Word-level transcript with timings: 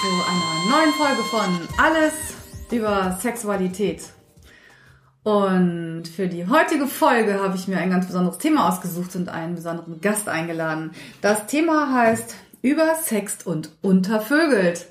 zu 0.00 0.08
einer 0.08 0.76
neuen 0.76 0.92
Folge 0.94 1.22
von 1.22 1.68
Alles 1.78 2.12
über 2.70 3.16
Sexualität. 3.20 4.02
Und 5.22 6.04
für 6.08 6.26
die 6.26 6.48
heutige 6.48 6.88
Folge 6.88 7.40
habe 7.40 7.56
ich 7.56 7.68
mir 7.68 7.78
ein 7.78 7.90
ganz 7.90 8.06
besonderes 8.06 8.38
Thema 8.38 8.68
ausgesucht 8.68 9.14
und 9.14 9.28
einen 9.28 9.54
besonderen 9.54 10.00
Gast 10.00 10.28
eingeladen. 10.28 10.92
Das 11.20 11.46
Thema 11.46 11.92
heißt 11.92 12.34
Übersext 12.60 13.46
und 13.46 13.70
Untervögelt. 13.82 14.86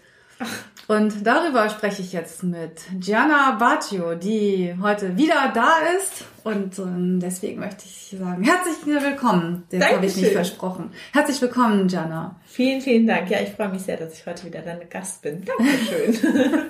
Und 0.88 1.28
darüber 1.28 1.70
spreche 1.70 2.02
ich 2.02 2.14
jetzt 2.14 2.44
mit 2.44 2.82
Gianna 3.00 3.52
Baggio, 3.60 4.16
die 4.16 4.76
heute 4.82 5.18
wieder 5.18 5.52
da 5.54 5.80
ist. 5.98 6.26
Und 6.44 6.78
ähm, 6.78 7.20
deswegen 7.22 7.62
möchte 7.62 7.86
ich 7.86 8.18
sagen, 8.20 8.44
herzlich 8.44 8.76
willkommen. 8.86 9.64
Das 9.72 9.94
habe 9.94 10.06
ich 10.06 10.18
nicht 10.18 10.34
versprochen. 10.34 10.92
Herzlich 11.14 11.42
willkommen, 11.42 11.88
Gianna. 11.88 12.36
Vielen, 12.46 12.82
vielen 12.82 13.08
Dank. 13.08 13.30
Ja, 13.30 13.40
ich 13.40 13.50
freue 13.50 13.70
mich 13.70 13.84
sehr, 13.84 13.96
dass 13.96 14.14
ich 14.14 14.26
heute 14.26 14.46
wieder 14.46 14.60
deine 14.60 14.86
Gast 14.86 15.22
bin. 15.22 15.44
Dankeschön. 15.46 16.32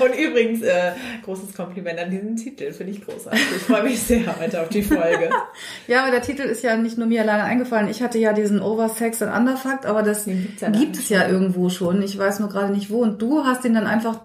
Und 0.00 0.14
übrigens, 0.16 0.62
äh, 0.62 0.92
großes 1.24 1.54
Kompliment 1.54 1.98
an 1.98 2.10
diesen 2.10 2.36
Titel. 2.36 2.72
Finde 2.72 2.92
ich 2.92 3.04
großartig. 3.04 3.42
Ich 3.56 3.62
freue 3.62 3.82
mich 3.82 4.00
sehr 4.00 4.38
heute 4.38 4.62
auf 4.62 4.68
die 4.68 4.82
Folge. 4.82 5.28
ja, 5.88 6.02
aber 6.02 6.12
der 6.12 6.22
Titel 6.22 6.42
ist 6.42 6.62
ja 6.62 6.76
nicht 6.76 6.96
nur 6.96 7.08
mir 7.08 7.22
alleine 7.22 7.42
eingefallen. 7.44 7.88
Ich 7.88 8.00
hatte 8.00 8.18
ja 8.18 8.32
diesen 8.32 8.62
Oversex 8.62 9.22
and 9.22 9.36
Underfucked, 9.36 9.86
aber 9.86 10.04
das 10.04 10.26
ja 10.26 10.70
gibt 10.70 10.96
es 10.96 11.08
ja 11.08 11.26
irgendwo 11.26 11.68
schon. 11.68 12.00
Ich 12.02 12.16
weiß 12.16 12.38
nur 12.38 12.48
gerade 12.48 12.72
nicht 12.72 12.90
wo. 12.90 13.02
Und 13.02 13.20
du 13.20 13.44
hast 13.44 13.64
ihn 13.64 13.74
dann 13.74 13.88
einfach 13.88 14.20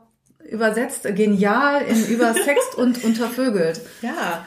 übersetzt, 0.47 1.03
genial 1.15 1.81
in 1.83 2.05
übersext 2.05 2.75
und 2.75 3.03
untervögelt. 3.03 3.81
Ja, 4.01 4.45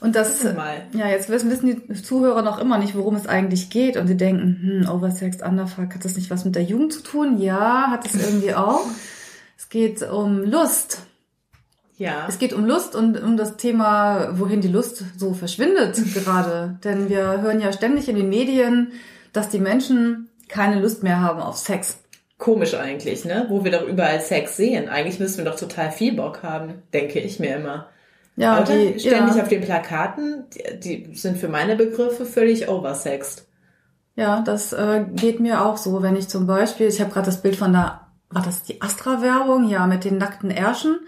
und 0.00 0.14
das, 0.14 0.42
ja, 0.42 1.08
jetzt 1.08 1.30
wissen, 1.30 1.50
wissen 1.50 1.82
die 1.88 2.02
Zuhörer 2.02 2.42
noch 2.42 2.58
immer 2.58 2.78
nicht, 2.78 2.94
worum 2.94 3.16
es 3.16 3.26
eigentlich 3.26 3.70
geht. 3.70 3.96
Und 3.96 4.06
sie 4.06 4.16
denken, 4.16 4.84
hm, 4.84 4.90
Oversex, 4.90 5.42
Underfuck, 5.42 5.94
hat 5.94 6.04
das 6.04 6.16
nicht 6.16 6.30
was 6.30 6.44
mit 6.44 6.54
der 6.54 6.64
Jugend 6.64 6.92
zu 6.92 7.02
tun? 7.02 7.38
Ja, 7.38 7.90
hat 7.90 8.06
es 8.06 8.14
irgendwie 8.14 8.54
auch. 8.54 8.84
Es 9.56 9.68
geht 9.70 10.02
um 10.02 10.44
Lust. 10.44 10.98
Ja. 11.96 12.26
Es 12.28 12.38
geht 12.38 12.52
um 12.52 12.66
Lust 12.66 12.94
und 12.94 13.22
um 13.22 13.38
das 13.38 13.56
Thema, 13.56 14.38
wohin 14.38 14.60
die 14.60 14.68
Lust 14.68 15.02
so 15.16 15.32
verschwindet 15.32 15.98
gerade. 16.14 16.78
Denn 16.84 17.08
wir 17.08 17.40
hören 17.40 17.60
ja 17.60 17.72
ständig 17.72 18.08
in 18.10 18.16
den 18.16 18.28
Medien, 18.28 18.92
dass 19.32 19.48
die 19.48 19.58
Menschen 19.58 20.28
keine 20.48 20.80
Lust 20.80 21.02
mehr 21.02 21.20
haben 21.20 21.40
auf 21.40 21.56
Sex. 21.56 21.98
Komisch 22.36 22.74
eigentlich, 22.74 23.24
ne? 23.24 23.46
Wo 23.48 23.64
wir 23.64 23.72
doch 23.72 23.86
überall 23.88 24.20
Sex 24.20 24.58
sehen. 24.58 24.90
Eigentlich 24.90 25.18
müssen 25.18 25.38
wir 25.38 25.50
doch 25.50 25.58
total 25.58 25.90
viel 25.90 26.14
Bock 26.14 26.42
haben, 26.42 26.82
denke 26.92 27.18
ich 27.18 27.40
mir 27.40 27.56
immer. 27.56 27.88
Ja, 28.36 28.60
Oder? 28.60 28.76
die 28.76 29.00
ständig 29.00 29.36
ja. 29.36 29.42
auf 29.42 29.48
den 29.48 29.62
Plakaten, 29.62 30.44
die, 30.52 31.06
die, 31.06 31.14
sind 31.14 31.38
für 31.38 31.48
meine 31.48 31.74
Begriffe 31.74 32.26
völlig 32.26 32.68
oversexed. 32.68 33.46
Ja, 34.14 34.42
das 34.42 34.72
äh, 34.72 35.04
geht 35.14 35.40
mir 35.40 35.64
auch 35.64 35.78
so, 35.78 36.02
wenn 36.02 36.16
ich 36.16 36.28
zum 36.28 36.46
Beispiel, 36.46 36.86
ich 36.86 37.00
habe 37.00 37.10
gerade 37.10 37.26
das 37.26 37.40
Bild 37.40 37.56
von 37.56 37.72
der, 37.72 38.00
war 38.30 38.42
das 38.42 38.62
die 38.62 38.80
Astra-Werbung, 38.82 39.68
ja, 39.68 39.86
mit 39.86 40.04
den 40.04 40.18
nackten 40.18 40.50
Ärschen. 40.50 41.00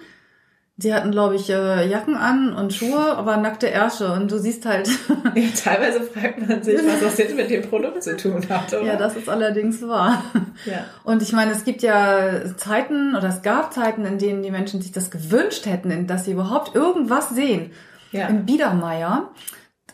Sie 0.80 0.94
hatten, 0.94 1.10
glaube 1.10 1.34
ich, 1.34 1.50
äh, 1.50 1.88
Jacken 1.88 2.14
an 2.14 2.52
und 2.52 2.72
Schuhe, 2.72 3.16
aber 3.16 3.36
nackte 3.36 3.68
Ärsche. 3.68 4.12
Und 4.12 4.30
du 4.30 4.38
siehst 4.38 4.64
halt. 4.64 4.88
ja, 5.34 5.48
teilweise 5.60 6.02
fragt 6.02 6.48
man 6.48 6.62
sich, 6.62 6.78
was 6.78 7.00
das 7.00 7.18
jetzt 7.18 7.34
mit 7.34 7.50
dem 7.50 7.62
Produkt 7.62 8.00
zu 8.04 8.16
tun 8.16 8.48
hat, 8.48 8.72
oder? 8.72 8.84
Ja, 8.84 8.94
das 8.94 9.16
ist 9.16 9.28
allerdings 9.28 9.82
wahr. 9.82 10.22
Ja. 10.66 10.84
Und 11.02 11.20
ich 11.20 11.32
meine, 11.32 11.50
es 11.50 11.64
gibt 11.64 11.82
ja 11.82 12.54
Zeiten 12.56 13.16
oder 13.16 13.28
es 13.28 13.42
gab 13.42 13.72
Zeiten, 13.72 14.04
in 14.04 14.18
denen 14.18 14.44
die 14.44 14.52
Menschen 14.52 14.80
sich 14.80 14.92
das 14.92 15.10
gewünscht 15.10 15.66
hätten, 15.66 16.06
dass 16.06 16.26
sie 16.26 16.32
überhaupt 16.32 16.76
irgendwas 16.76 17.30
sehen. 17.30 17.72
Ja. 18.12 18.28
Im 18.28 18.46
Biedermeier. 18.46 19.32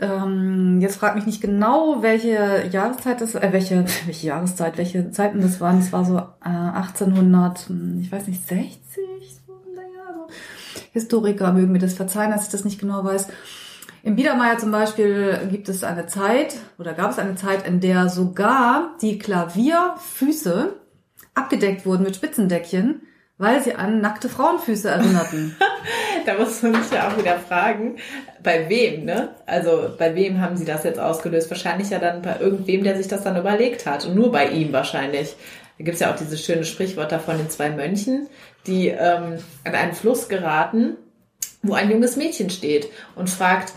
Ähm, 0.01 0.83
jetzt 0.83 0.97
frag 0.97 1.15
mich 1.15 1.25
nicht 1.25 1.41
genau, 1.41 2.03
welche 2.03 2.69
Jahreszeit 2.71 3.23
das, 3.23 3.35
äh, 3.35 3.49
welche, 3.53 3.87
welche 4.05 4.27
Jahreszeit, 4.27 4.77
welche 4.77 5.11
Zeiten 5.13 5.41
das 5.41 5.63
waren. 5.63 5.79
Es 5.79 5.95
war 5.95 6.05
so 6.05 6.19
äh, 6.19 6.49
1800, 6.51 7.69
hm, 7.69 8.01
ich 8.03 8.13
weiß 8.13 8.27
nicht, 8.27 8.47
60 8.47 8.75
Historiker 10.95 11.53
mögen 11.53 11.73
mir 11.73 11.81
das 11.81 11.95
verzeihen, 11.95 12.31
dass 12.31 12.45
ich 12.45 12.53
das 12.53 12.65
nicht 12.65 12.81
genau 12.81 13.05
weiß. 13.05 13.27
Im 14.05 14.17
Biedermeier 14.17 14.59
zum 14.59 14.71
Beispiel 14.71 15.39
gibt 15.51 15.69
es 15.69 15.83
eine 15.83 16.07
Zeit 16.07 16.55
oder 16.79 16.95
gab 16.95 17.11
es 17.11 17.19
eine 17.19 17.35
Zeit, 17.35 17.67
in 17.67 17.81
der 17.81 18.09
sogar 18.09 18.97
die 19.03 19.19
Klavierfüße 19.19 20.75
abgedeckt 21.35 21.85
wurden 21.85 22.05
mit 22.05 22.15
Spitzendeckchen, 22.15 23.03
weil 23.39 23.63
sie 23.63 23.75
an 23.75 24.01
nackte 24.01 24.29
Frauenfüße 24.29 24.89
erinnerten. 24.89 25.57
da 26.27 26.39
muss 26.39 26.63
man 26.63 26.81
sich 26.81 26.93
ja 26.93 27.09
auch 27.09 27.19
wieder 27.19 27.39
fragen, 27.39 27.97
bei 28.43 28.69
wem, 28.69 29.05
ne? 29.05 29.31
Also 29.47 29.91
bei 29.99 30.15
wem 30.15 30.41
haben 30.41 30.57
sie 30.57 30.65
das 30.65 30.85
jetzt 30.85 31.01
ausgelöst? 31.01 31.51
Wahrscheinlich 31.51 31.91
ja 31.91 31.99
dann 31.99 32.23
bei 32.23 32.37
irgendwem, 32.39 32.85
der 32.85 32.97
sich 32.97 33.09
das 33.09 33.25
dann 33.25 33.37
überlegt 33.37 33.85
hat. 33.85 34.07
Und 34.07 34.15
nur 34.15 34.31
bei 34.31 34.49
ihm 34.49 34.73
wahrscheinlich. 34.73 35.35
Da 35.79 35.85
gibt's 35.85 36.01
ja 36.01 36.13
auch 36.13 36.17
dieses 36.17 36.45
schöne 36.45 36.65
Sprichwort 36.65 37.11
da 37.11 37.19
von 37.19 37.37
den 37.37 37.51
zwei 37.51 37.71
Mönchen, 37.71 38.29
die 38.67 38.89
ähm, 38.89 39.39
an 39.65 39.75
einen 39.75 39.95
Fluss 39.95 40.29
geraten, 40.29 40.97
wo 41.63 41.75
ein 41.75 41.91
junges 41.91 42.17
Mädchen 42.17 42.51
steht 42.51 42.89
und 43.15 43.31
fragt, 43.31 43.73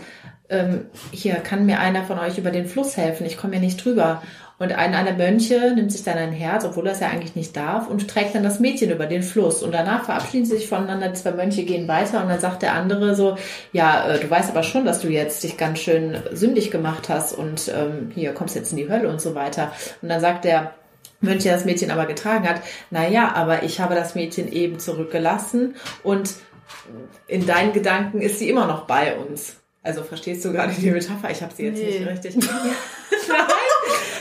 ähm, 0.50 0.86
hier 1.10 1.34
kann 1.36 1.66
mir 1.66 1.80
einer 1.80 2.04
von 2.04 2.18
euch 2.18 2.38
über 2.38 2.50
den 2.50 2.66
Fluss 2.66 2.96
helfen, 2.96 3.26
ich 3.26 3.36
komme 3.36 3.54
hier 3.54 3.62
nicht 3.62 3.84
drüber. 3.84 4.22
Und 4.60 4.72
einer 4.72 5.04
der 5.04 5.14
Mönche 5.14 5.72
nimmt 5.76 5.92
sich 5.92 6.02
dann 6.02 6.18
ein 6.18 6.32
Herz, 6.32 6.64
obwohl 6.64 6.88
er 6.88 6.98
ja 6.98 7.08
eigentlich 7.08 7.36
nicht 7.36 7.56
darf, 7.56 7.86
und 7.86 8.08
trägt 8.08 8.34
dann 8.34 8.42
das 8.42 8.58
Mädchen 8.58 8.90
über 8.90 9.06
den 9.06 9.22
Fluss. 9.22 9.62
Und 9.62 9.72
danach 9.72 10.04
verabschieden 10.04 10.46
sie 10.46 10.56
sich 10.56 10.68
voneinander, 10.68 11.14
zwei 11.14 11.30
Mönche 11.30 11.62
gehen 11.62 11.86
weiter 11.86 12.20
und 12.22 12.28
dann 12.28 12.40
sagt 12.40 12.62
der 12.62 12.74
andere 12.74 13.14
so, 13.14 13.36
ja, 13.72 14.08
äh, 14.08 14.18
du 14.18 14.28
weißt 14.28 14.50
aber 14.50 14.64
schon, 14.64 14.84
dass 14.84 15.00
du 15.00 15.08
jetzt 15.08 15.44
dich 15.44 15.58
ganz 15.58 15.78
schön 15.78 16.16
sündig 16.32 16.72
gemacht 16.72 17.08
hast 17.08 17.34
und 17.34 17.68
ähm, 17.68 18.10
hier 18.14 18.32
kommst 18.34 18.56
jetzt 18.56 18.72
in 18.72 18.78
die 18.78 18.90
Hölle 18.90 19.08
und 19.08 19.20
so 19.20 19.36
weiter. 19.36 19.70
Und 20.02 20.08
dann 20.08 20.20
sagt 20.20 20.44
der 20.44 20.72
Mönche 21.20 21.50
das 21.50 21.64
Mädchen 21.64 21.90
aber 21.90 22.06
getragen 22.06 22.48
hat, 22.48 22.62
na 22.90 23.08
ja, 23.08 23.32
aber 23.34 23.62
ich 23.62 23.80
habe 23.80 23.94
das 23.94 24.14
Mädchen 24.14 24.50
eben 24.52 24.78
zurückgelassen 24.78 25.74
und 26.02 26.34
in 27.26 27.46
deinen 27.46 27.72
Gedanken 27.72 28.20
ist 28.20 28.38
sie 28.38 28.48
immer 28.48 28.66
noch 28.66 28.86
bei 28.86 29.16
uns. 29.16 29.56
Also 29.82 30.02
verstehst 30.02 30.44
du 30.44 30.52
gerade 30.52 30.72
die 30.72 30.90
Metapher? 30.90 31.30
Ich 31.30 31.42
habe 31.42 31.52
sie 31.54 31.64
jetzt 31.64 31.78
nee. 31.78 32.00
nicht 32.00 32.08
richtig. 32.08 32.36
Nein, 33.28 33.38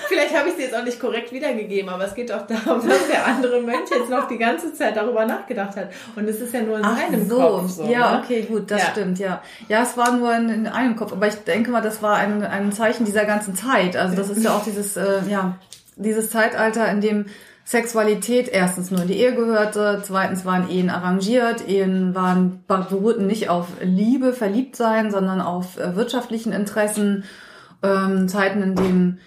vielleicht 0.08 0.38
habe 0.38 0.50
ich 0.50 0.56
sie 0.56 0.62
jetzt 0.64 0.76
auch 0.76 0.84
nicht 0.84 1.00
korrekt 1.00 1.32
wiedergegeben, 1.32 1.90
aber 1.90 2.06
es 2.06 2.16
geht 2.16 2.30
doch 2.30 2.46
darum, 2.48 2.88
dass 2.88 3.08
der 3.08 3.26
andere 3.26 3.62
Mönch 3.62 3.90
jetzt 3.90 4.10
noch 4.10 4.28
die 4.28 4.38
ganze 4.38 4.74
Zeit 4.74 4.96
darüber 4.96 5.26
nachgedacht 5.26 5.76
hat. 5.76 5.90
Und 6.16 6.28
es 6.28 6.40
ist 6.40 6.54
ja 6.54 6.62
nur 6.62 6.78
in 6.78 6.86
Ach 6.86 6.98
seinem 6.98 7.28
so. 7.28 7.38
Kopf. 7.38 7.70
So, 7.70 7.84
ja, 7.86 8.14
ne? 8.14 8.24
okay, 8.24 8.44
gut, 8.44 8.70
das 8.72 8.82
ja. 8.82 8.92
stimmt, 8.92 9.20
ja. 9.20 9.42
Ja, 9.68 9.84
es 9.84 9.98
war 9.98 10.14
nur 10.14 10.34
in, 10.36 10.50
in, 10.50 10.68
einem 10.68 10.96
Kopf, 10.96 11.12
aber 11.12 11.28
ich 11.28 11.36
denke 11.36 11.72
mal, 11.72 11.82
das 11.82 12.02
war 12.02 12.16
ein, 12.16 12.44
ein 12.44 12.72
Zeichen 12.72 13.06
dieser 13.06 13.26
ganzen 13.26 13.56
Zeit. 13.56 13.98
Also 13.98 14.16
das 14.16 14.30
ist 14.30 14.44
ja 14.44 14.56
auch 14.56 14.64
dieses, 14.64 14.96
äh, 14.96 15.22
ja, 15.30 15.58
dieses 15.98 16.30
Zeitalter, 16.30 16.90
in 16.90 17.02
dem 17.02 17.26
Sexualität 17.66 18.48
erstens 18.48 18.92
nur 18.92 19.02
in 19.02 19.10
die 19.10 19.18
Ehe 19.18 19.36
gehörte, 19.36 20.02
zweitens 20.02 20.46
waren 20.46 20.70
Ehen 20.70 20.90
arrangiert, 20.90 21.68
Ehen 21.68 22.16
waren 22.16 22.64
beruhten 22.66 23.28
nicht 23.28 23.50
auf 23.50 23.68
Liebe, 23.82 24.32
verliebt 24.32 24.78
sein, 24.78 25.12
sondern 25.12 25.42
auf 25.42 25.78
äh, 25.78 25.96
wirtschaftlichen 25.96 26.54
Interessen, 26.54 27.26
ähm, 27.84 28.30
Zeiten, 28.30 28.62
in 28.64 28.76
denen 28.76 29.20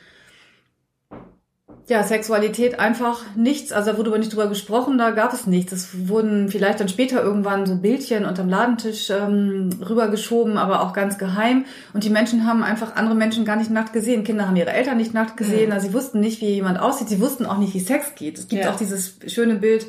ja, 1.91 2.05
Sexualität 2.05 2.79
einfach 2.79 3.25
nichts, 3.35 3.73
also 3.73 3.91
da 3.91 3.99
wurde 3.99 4.11
aber 4.11 4.19
nicht 4.19 4.33
drüber 4.33 4.47
gesprochen, 4.47 4.97
da 4.97 5.11
gab 5.11 5.33
es 5.33 5.49
nichts. 5.49 5.73
Es 5.73 6.09
wurden 6.09 6.49
vielleicht 6.49 6.79
dann 6.79 6.89
später 6.89 7.21
irgendwann 7.21 7.67
so 7.67 7.75
Bildchen 7.75 8.27
unterm 8.27 8.49
Ladentisch 8.49 9.11
ähm, 9.11 9.71
rübergeschoben, 9.81 10.57
aber 10.57 10.83
auch 10.83 10.93
ganz 10.93 11.19
geheim. 11.19 11.65
Und 11.93 12.05
die 12.05 12.11
Menschen 12.11 12.47
haben 12.47 12.63
einfach 12.63 12.95
andere 12.95 13.17
Menschen 13.17 13.45
gar 13.45 13.57
nicht 13.57 13.73
nackt 13.73 13.93
gesehen. 13.93 14.23
Kinder 14.23 14.47
haben 14.47 14.55
ihre 14.55 14.71
Eltern 14.71 14.99
nicht 14.99 15.15
nackt 15.15 15.37
gesehen, 15.37 15.71
mhm. 15.71 15.73
also 15.73 15.89
sie 15.89 15.93
wussten 15.93 16.21
nicht, 16.21 16.41
wie 16.41 16.51
jemand 16.51 16.79
aussieht, 16.79 17.09
sie 17.09 17.21
wussten 17.21 17.45
auch 17.45 17.59
nicht, 17.59 17.75
wie 17.75 17.81
Sex 17.81 18.15
geht. 18.15 18.39
Es 18.39 18.47
gibt 18.47 18.63
ja. 18.63 18.71
auch 18.71 18.77
dieses 18.77 19.17
schöne 19.27 19.57
Bild 19.57 19.87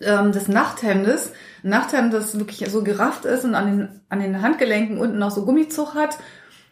ähm, 0.00 0.32
des 0.32 0.48
Nachthemdes. 0.48 1.30
Ein 1.62 1.70
Nachthemd, 1.70 2.12
das 2.12 2.36
wirklich 2.36 2.68
so 2.68 2.82
gerafft 2.82 3.26
ist 3.26 3.44
und 3.44 3.54
an 3.54 3.66
den, 3.66 4.00
an 4.08 4.18
den 4.18 4.42
Handgelenken 4.42 4.98
unten 4.98 5.18
noch 5.18 5.30
so 5.30 5.44
Gummizug 5.44 5.94
hat. 5.94 6.18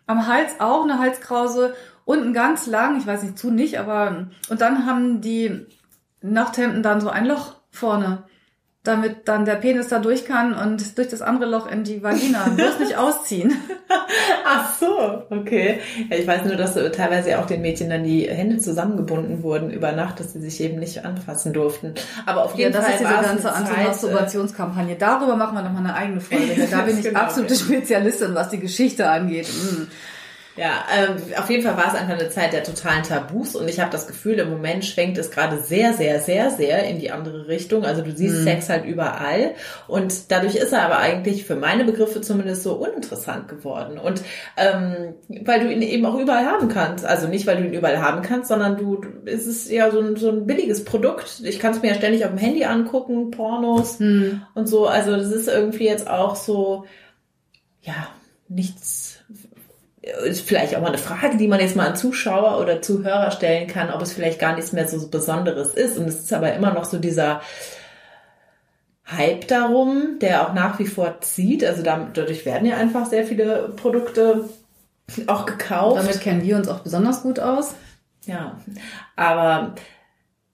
Am 0.09 0.27
Hals 0.27 0.59
auch 0.59 0.83
eine 0.83 0.99
Halskrause 0.99 1.75
unten 2.09 2.33
ganz 2.33 2.67
lang, 2.67 2.99
ich 2.99 3.07
weiß 3.07 3.23
nicht, 3.23 3.39
zu 3.39 3.51
nicht, 3.51 3.79
aber 3.79 4.29
und 4.49 4.63
dann 4.63 4.87
haben 4.87 5.21
die 5.21 5.67
Nachthemden 6.23 6.83
dann 6.83 7.03
so 7.03 7.11
ein 7.11 7.27
Loch 7.27 7.57
vorne, 7.71 8.23
damit 8.83 9.29
dann 9.29 9.45
der 9.45 9.57
Penis 9.57 9.89
da 9.89 9.99
durch 9.99 10.25
kann 10.25 10.55
und 10.55 10.97
durch 10.97 11.09
das 11.09 11.21
andere 11.21 11.51
Loch 11.51 11.71
in 11.71 11.85
die 11.85 12.03
Vagina. 12.03 12.49
Bloß 12.49 12.79
nicht 12.79 12.97
ausziehen. 12.97 13.55
Ach 14.47 14.75
so, 14.81 15.25
okay. 15.29 15.81
Ja, 16.09 16.17
ich 16.17 16.27
weiß 16.27 16.47
nur, 16.47 16.57
dass 16.57 16.77
teilweise 16.93 17.39
auch 17.39 17.45
den 17.45 17.61
Mädchen 17.61 17.91
dann 17.91 18.05
die 18.05 18.27
Hände 18.27 18.59
zusammengebunden 18.59 19.43
wurden 19.43 19.69
über 19.71 19.93
Nacht, 19.93 20.19
dass 20.19 20.33
sie 20.33 20.41
sich 20.41 20.63
eben 20.63 20.79
nicht 20.79 21.05
anfassen 21.05 21.53
durften. 21.53 21.93
Aber 22.25 22.47
auf 22.47 22.55
jeden 22.55 22.73
ja, 22.73 22.79
das 22.79 22.87
Fall 22.87 22.95
ist 22.95 23.01
diese 23.01 23.29
ganze 23.29 23.53
Anti-Masturbationskampagne. 23.53 24.97
Darüber 24.97 25.37
machen 25.37 25.59
wir 25.59 25.63
nochmal 25.63 25.85
eine 25.85 25.95
eigene 25.95 26.23
Folge. 26.23 26.67
Da 26.71 26.81
bin 26.81 26.97
ich 26.99 27.05
genau. 27.05 27.21
absolute 27.21 27.55
Spezialistin, 27.55 28.35
was 28.35 28.49
die 28.49 28.61
Geschichte 28.61 29.11
angeht. 29.11 29.49
Mm. 29.49 29.89
Ja, 30.59 30.85
ähm, 30.93 31.23
auf 31.37 31.49
jeden 31.51 31.63
Fall 31.63 31.77
war 31.77 31.87
es 31.87 31.95
einfach 31.95 32.19
eine 32.19 32.31
Zeit 32.31 32.53
der 32.53 32.65
totalen 32.65 33.05
Tabus 33.05 33.55
und 33.55 33.69
ich 33.69 33.79
habe 33.79 33.93
das 33.93 34.09
Gefühl, 34.09 34.41
im 34.41 34.51
Moment 34.51 34.85
schwenkt 34.85 35.17
es 35.17 35.31
gerade 35.31 35.61
sehr, 35.61 35.93
sehr, 35.93 36.19
sehr, 36.19 36.51
sehr 36.51 36.83
in 36.83 36.99
die 36.99 37.13
andere 37.13 37.47
Richtung. 37.47 37.85
Also 37.85 38.03
du 38.03 38.11
siehst 38.11 38.41
mhm. 38.41 38.43
Sex 38.43 38.69
halt 38.69 38.85
überall 38.85 39.55
und 39.87 40.33
dadurch 40.33 40.57
ist 40.57 40.73
er 40.73 40.83
aber 40.83 40.99
eigentlich 40.99 41.45
für 41.45 41.55
meine 41.55 41.85
Begriffe 41.85 42.23
zumindest 42.23 42.65
so 42.65 42.73
uninteressant 42.73 43.47
geworden. 43.47 44.01
Und 44.01 44.21
ähm, 44.57 45.15
weil 45.29 45.61
du 45.61 45.73
ihn 45.73 45.81
eben 45.81 46.05
auch 46.05 46.19
überall 46.19 46.47
haben 46.47 46.67
kannst. 46.67 47.05
Also 47.05 47.29
nicht, 47.29 47.47
weil 47.47 47.59
du 47.59 47.65
ihn 47.69 47.75
überall 47.75 48.01
haben 48.01 48.23
kannst, 48.23 48.49
sondern 48.49 48.77
du, 48.77 49.01
es 49.27 49.47
ist 49.47 49.71
ja 49.71 49.93
so 49.93 50.01
ein, 50.01 50.17
so 50.17 50.29
ein 50.29 50.45
billiges 50.45 50.85
Produkt. 50.85 51.41
Ich 51.45 51.61
kann 51.61 51.73
es 51.73 51.83
mir 51.83 51.91
ja 51.91 51.95
ständig 51.95 52.25
auf 52.25 52.33
dem 52.33 52.39
Handy 52.39 52.65
angucken, 52.65 53.31
Pornos 53.31 54.01
mhm. 54.01 54.43
und 54.57 54.67
so. 54.67 54.89
Also 54.89 55.13
das 55.13 55.31
ist 55.31 55.47
irgendwie 55.47 55.87
jetzt 55.87 56.11
auch 56.11 56.35
so, 56.35 56.85
ja, 57.83 58.09
nichts 58.49 59.08
ist 60.03 60.43
vielleicht 60.43 60.77
auch 60.77 60.81
mal 60.81 60.89
eine 60.89 60.99
Frage, 60.99 61.37
die 61.37 61.49
man 61.49 61.61
jetzt 61.61 61.77
mal 61.77 61.89
an 61.89 61.97
Zuschauer 61.97 62.61
oder 62.61 62.81
Zuhörer 62.83 63.31
stellen 63.31 63.67
kann, 63.67 63.91
ob 63.93 64.01
es 64.01 64.13
vielleicht 64.13 64.39
gar 64.39 64.55
nichts 64.55 64.73
mehr 64.73 64.87
so 64.87 65.09
Besonderes 65.09 65.75
ist. 65.75 65.99
Und 65.99 66.09
es 66.09 66.21
ist 66.21 66.33
aber 66.33 66.53
immer 66.53 66.73
noch 66.73 66.85
so 66.85 66.99
dieser 66.99 67.41
Hype 69.07 69.49
darum, 69.49 70.19
der 70.21 70.47
auch 70.47 70.55
nach 70.55 70.79
wie 70.79 70.87
vor 70.87 71.21
zieht. 71.21 71.65
Also 71.65 71.83
dadurch 71.83 72.47
werden 72.47 72.67
ja 72.67 72.77
einfach 72.77 73.07
sehr 73.07 73.25
viele 73.27 73.71
Produkte 73.77 74.49
auch 75.27 75.47
gekauft. 75.47 75.99
Damit 75.99 76.21
kennen 76.21 76.43
wir 76.43 76.57
uns 76.57 76.69
auch 76.69 76.81
besonders 76.81 77.23
gut 77.23 77.41
aus. 77.41 77.75
Ja, 78.27 78.61
aber 79.17 79.75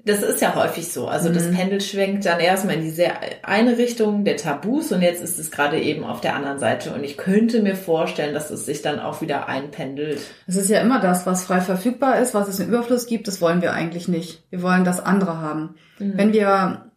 das 0.07 0.23
ist 0.23 0.43
ja 0.43 0.55
häufig 0.55 0.93
so. 0.93 1.09
Also 1.09 1.31
mhm. 1.31 1.35
das 1.35 1.51
Pendel 1.51 1.81
schwenkt 1.81 2.27
dann 2.27 2.39
erstmal 2.39 2.75
in 2.77 2.83
diese 2.83 3.07
eine 3.43 3.79
Richtung 3.79 4.25
der 4.25 4.37
Tabus 4.37 4.93
und 4.93 5.01
jetzt 5.01 5.23
ist 5.23 5.39
es 5.39 5.51
gerade 5.51 5.81
eben 5.81 6.05
auf 6.05 6.21
der 6.21 6.37
anderen 6.37 6.59
Seite. 6.59 6.93
Und 6.93 7.05
ich 7.05 7.17
könnte 7.17 7.63
mir 7.63 7.75
vorstellen, 7.75 8.35
dass 8.35 8.51
es 8.51 8.67
sich 8.67 8.83
dann 8.83 9.01
auch 9.01 9.23
wieder 9.23 9.49
einpendelt. 9.49 10.21
Es 10.47 10.57
ist 10.57 10.69
ja 10.69 10.81
immer 10.81 11.01
das, 11.01 11.25
was 11.25 11.45
frei 11.45 11.61
verfügbar 11.61 12.19
ist, 12.19 12.35
was 12.35 12.49
es 12.49 12.61
im 12.61 12.69
Überfluss 12.69 13.07
gibt, 13.07 13.29
das 13.29 13.41
wollen 13.41 13.63
wir 13.63 13.73
eigentlich 13.73 14.07
nicht. 14.07 14.43
Wir 14.51 14.61
wollen 14.61 14.85
das 14.85 15.01
andere 15.01 15.41
haben. 15.41 15.77
Mhm. 15.99 16.13
Wenn 16.17 16.33
wir 16.35 16.91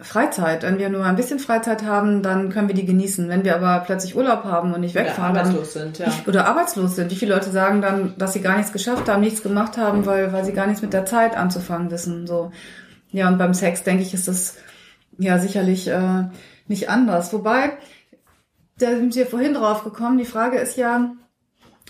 Freizeit. 0.00 0.62
Wenn 0.62 0.78
wir 0.78 0.90
nur 0.90 1.04
ein 1.04 1.16
bisschen 1.16 1.38
Freizeit 1.38 1.84
haben, 1.84 2.22
dann 2.22 2.50
können 2.50 2.68
wir 2.68 2.74
die 2.74 2.84
genießen. 2.84 3.28
Wenn 3.28 3.44
wir 3.44 3.56
aber 3.56 3.82
plötzlich 3.84 4.16
Urlaub 4.16 4.44
haben 4.44 4.74
und 4.74 4.80
nicht 4.80 4.94
wegfahren, 4.94 5.32
oder 5.32 5.40
arbeitslos 5.40 5.72
dann, 5.72 5.82
sind, 5.94 5.98
ja. 5.98 6.12
oder 6.26 6.46
arbeitslos 6.46 6.96
sind. 6.96 7.10
Wie 7.10 7.16
viele 7.16 7.34
Leute 7.34 7.50
sagen 7.50 7.80
dann, 7.80 8.14
dass 8.18 8.34
sie 8.34 8.42
gar 8.42 8.56
nichts 8.56 8.72
geschafft 8.72 9.08
haben, 9.08 9.22
nichts 9.22 9.42
gemacht 9.42 9.78
haben, 9.78 10.04
weil 10.04 10.32
weil 10.32 10.44
sie 10.44 10.52
gar 10.52 10.66
nichts 10.66 10.82
mit 10.82 10.92
der 10.92 11.06
Zeit 11.06 11.36
anzufangen 11.36 11.90
wissen. 11.90 12.26
So 12.26 12.52
ja 13.10 13.28
und 13.28 13.38
beim 13.38 13.54
Sex 13.54 13.84
denke 13.84 14.02
ich 14.02 14.12
ist 14.12 14.28
das 14.28 14.56
ja 15.18 15.38
sicherlich 15.38 15.88
äh, 15.88 16.24
nicht 16.68 16.90
anders. 16.90 17.32
Wobei 17.32 17.78
da 18.78 18.90
sind 18.90 19.14
wir 19.14 19.26
vorhin 19.26 19.54
drauf 19.54 19.84
gekommen. 19.84 20.18
Die 20.18 20.24
Frage 20.26 20.58
ist 20.58 20.76
ja, 20.76 21.12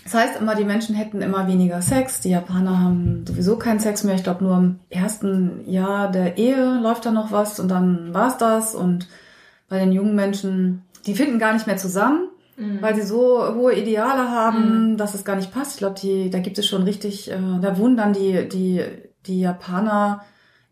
das 0.07 0.13
heißt 0.13 0.39
immer, 0.39 0.55
die 0.55 0.63
Menschen 0.63 0.95
hätten 0.95 1.21
immer 1.21 1.47
weniger 1.47 1.81
Sex. 1.81 2.21
Die 2.21 2.29
Japaner 2.29 2.79
haben 2.79 3.25
sowieso 3.27 3.57
keinen 3.57 3.81
Sex 3.81 4.05
mehr. 4.05 4.15
Ich 4.15 4.23
glaube, 4.23 4.41
nur 4.41 4.57
im 4.57 4.79
ersten 4.89 5.69
Jahr 5.69 6.09
der 6.09 6.37
Ehe 6.37 6.79
läuft 6.81 7.05
da 7.05 7.11
noch 7.11 7.33
was 7.33 7.59
und 7.59 7.67
dann 7.67 8.13
war's 8.13 8.37
das. 8.37 8.73
Und 8.73 9.09
bei 9.67 9.79
den 9.79 9.91
jungen 9.91 10.15
Menschen, 10.15 10.83
die 11.05 11.13
finden 11.13 11.39
gar 11.39 11.51
nicht 11.51 11.67
mehr 11.67 11.75
zusammen, 11.75 12.29
mhm. 12.55 12.81
weil 12.81 12.95
sie 12.95 13.01
so 13.01 13.53
hohe 13.53 13.75
Ideale 13.75 14.31
haben, 14.31 14.91
mhm. 14.91 14.97
dass 14.97 15.13
es 15.13 15.25
gar 15.25 15.35
nicht 15.35 15.51
passt. 15.51 15.73
Ich 15.73 15.79
glaube, 15.79 15.99
die, 16.01 16.29
da 16.29 16.39
gibt 16.39 16.57
es 16.57 16.65
schon 16.65 16.83
richtig, 16.83 17.29
äh, 17.29 17.59
da 17.59 17.77
wohnen 17.77 17.97
dann 17.97 18.13
die, 18.13 18.47
die, 18.47 18.81
die 19.25 19.41
Japaner 19.41 20.21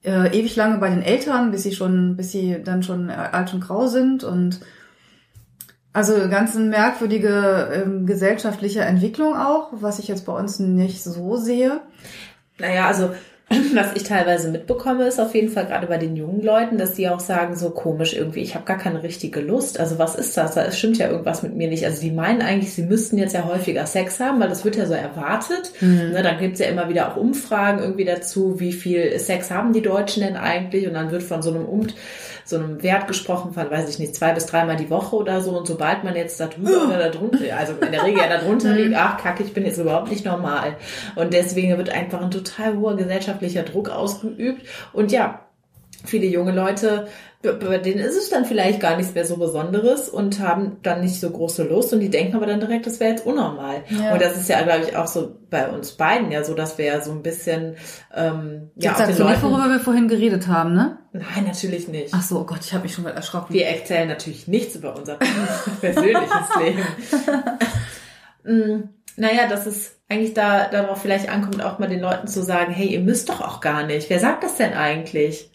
äh, 0.06 0.30
ewig 0.30 0.56
lange 0.56 0.78
bei 0.78 0.90
den 0.90 1.02
Eltern, 1.02 1.52
bis 1.52 1.64
sie 1.64 1.74
schon, 1.74 2.16
bis 2.16 2.32
sie 2.32 2.64
dann 2.64 2.84
schon 2.84 3.10
alt 3.10 3.54
und 3.54 3.60
grau 3.60 3.88
sind 3.88 4.24
und 4.24 4.62
also 5.96 6.28
ganz 6.30 6.58
eine 6.58 6.66
merkwürdige 6.66 7.70
ähm, 7.74 8.06
gesellschaftliche 8.06 8.82
Entwicklung 8.82 9.34
auch, 9.34 9.70
was 9.72 9.98
ich 9.98 10.10
jetzt 10.10 10.26
bei 10.26 10.34
uns 10.34 10.60
nicht 10.60 11.02
so 11.02 11.38
sehe. 11.38 11.80
Naja, 12.60 12.88
also 12.88 13.12
was 13.74 13.94
ich 13.96 14.04
teilweise 14.04 14.50
mitbekomme, 14.50 15.08
ist 15.08 15.22
auf 15.22 15.34
jeden 15.34 15.48
Fall 15.48 15.68
gerade 15.68 15.88
bei 15.88 15.98
den 15.98 16.18
jungen 16.18 16.42
Leuten, 16.42 16.78
dass 16.78 16.96
die 16.96 17.08
auch 17.08 17.22
sagen, 17.22 17.56
so 17.56 17.70
komisch 17.70 18.14
irgendwie, 18.14 18.42
ich 18.42 18.56
habe 18.56 18.66
gar 18.66 18.78
keine 18.78 19.04
richtige 19.04 19.40
Lust. 19.40 19.80
Also 19.80 19.98
was 19.98 20.16
ist 20.16 20.36
das? 20.36 20.56
Da 20.56 20.70
stimmt 20.74 20.98
ja 20.98 21.08
irgendwas 21.08 21.44
mit 21.44 21.56
mir 21.56 21.70
nicht. 21.70 21.86
Also 21.86 22.02
die 22.02 22.12
meinen 22.12 22.42
eigentlich, 22.42 22.74
sie 22.74 22.84
müssten 22.84 23.18
jetzt 23.18 23.34
ja 23.34 23.46
häufiger 23.46 23.86
Sex 23.86 24.20
haben, 24.20 24.42
weil 24.42 24.50
das 24.50 24.66
wird 24.66 24.76
ja 24.76 24.88
so 24.88 24.94
erwartet. 24.94 25.72
Mhm. 25.80 26.12
Ne, 26.12 26.24
dann 26.24 26.40
gibt's 26.40 26.60
ja 26.60 26.66
immer 26.66 26.90
wieder 26.90 27.10
auch 27.10 27.16
Umfragen 27.16 27.80
irgendwie 27.80 28.04
dazu, 28.04 28.60
wie 28.60 28.74
viel 28.74 29.18
Sex 29.18 29.50
haben 29.50 29.72
die 29.72 29.82
Deutschen 29.82 30.24
denn 30.24 30.36
eigentlich? 30.36 30.88
Und 30.88 30.96
dann 30.96 31.12
wird 31.12 31.24
von 31.24 31.42
so 31.42 31.52
einem 31.52 31.64
um 31.64 31.88
so 32.46 32.58
einem 32.58 32.84
Wert 32.84 33.08
gesprochen 33.08 33.54
von, 33.54 33.70
weiß 33.70 33.90
ich 33.90 34.00
nicht, 34.00 34.16
zwei 34.16 34.32
bis 34.32 34.46
dreimal 34.46 34.76
die 34.76 34.90
Woche 34.92 35.16
oder 35.16 35.42
so. 35.42 35.58
Und 35.58 35.66
sobald 35.68 36.04
man 36.04 36.16
jetzt 36.16 36.40
da 36.40 36.46
drüber 36.48 36.86
oder 36.88 37.00
da 37.00 37.10
drunter, 37.10 37.40
also 37.58 37.74
in 37.74 37.92
der 37.92 38.04
Regel 38.04 38.22
ja 38.22 38.30
da 38.30 38.38
drunter 38.38 38.70
mhm. 38.70 38.78
liegt, 38.78 38.96
ach 38.96 39.18
kacke, 39.18 39.44
ich 39.44 39.54
bin 39.54 39.66
jetzt 39.66 39.80
überhaupt 39.80 40.10
nicht 40.10 40.26
normal. 40.26 40.78
Und 41.16 41.34
deswegen 41.34 41.76
wird 41.78 41.90
einfach 41.90 42.22
ein 42.22 42.32
total 42.32 42.78
hoher 42.78 42.96
gesellschaftlicher 42.96 43.64
Druck 43.64 43.90
ausgeübt. 43.90 44.66
Und 44.94 45.12
ja, 45.12 45.45
viele 46.06 46.26
junge 46.26 46.52
Leute 46.52 47.08
bei 47.54 47.78
denen 47.78 48.00
ist 48.00 48.16
es 48.16 48.30
dann 48.30 48.46
vielleicht 48.46 48.80
gar 48.80 48.98
nichts 48.98 49.14
mehr 49.14 49.26
so 49.26 49.38
Besonderes 49.38 50.10
und 50.10 50.40
haben 50.40 50.78
dann 50.82 51.02
nicht 51.02 51.20
so 51.20 51.30
große 51.30 51.64
Lust 51.64 51.94
und 51.94 52.00
die 52.00 52.10
denken 52.10 52.36
aber 52.36 52.46
dann 52.46 52.60
direkt, 52.60 52.86
das 52.86 53.00
wäre 53.00 53.12
jetzt 53.12 53.26
unnormal. 53.26 53.84
Ja. 53.90 54.14
Und 54.14 54.22
das 54.22 54.38
ist 54.38 54.50
ja, 54.50 54.62
glaube 54.64 54.86
ich, 54.88 54.96
auch 54.96 55.08
so 55.08 55.36
bei 55.50 55.68
uns 55.70 55.94
beiden 55.94 56.32
ja 56.32 56.44
so, 56.44 56.54
dass 56.54 56.78
wir 56.78 56.86
ja 56.86 57.02
so 57.02 57.12
ein 57.12 57.22
bisschen 57.22 57.76
ähm, 58.14 58.72
ja 58.76 58.94
auch 58.94 58.98
den 58.98 59.18
Leuten, 59.18 59.32
nicht, 59.32 59.44
worüber 59.44 59.70
wir 59.70 59.80
vorhin 59.80 60.08
geredet 60.08 60.48
haben, 60.48 60.74
ne? 60.74 60.98
Nein, 61.14 61.46
natürlich 61.46 61.88
nicht. 61.88 62.14
Ach 62.14 62.24
so, 62.24 62.40
oh 62.40 62.44
Gott, 62.46 62.60
ich 62.62 62.74
habe 62.74 62.84
mich 62.84 62.94
schon 62.94 63.04
mal 63.04 63.14
erschrocken. 63.14 63.54
Wir 63.54 63.68
erzählen 63.68 64.08
natürlich 64.08 64.48
nichts 64.48 64.76
über 64.76 64.96
unser 64.96 65.18
persönliches 65.82 66.50
Leben. 66.60 66.84
mm, 68.44 68.90
naja, 69.18 69.48
dass 69.48 69.66
es 69.66 70.00
eigentlich 70.10 70.34
da 70.34 70.68
darauf 70.68 71.02
vielleicht 71.02 71.30
ankommt, 71.30 71.64
auch 71.64 71.80
mal 71.80 71.88
den 71.88 72.02
Leuten 72.02 72.28
zu 72.28 72.44
sagen, 72.44 72.74
hey, 72.74 72.88
ihr 72.88 73.00
müsst 73.00 73.30
doch 73.30 73.42
auch 73.42 73.62
gar 73.62 73.86
nicht. 73.86 74.10
Wer 74.10 74.20
sagt 74.20 74.44
das 74.44 74.58
denn 74.58 74.74
eigentlich? 74.74 75.52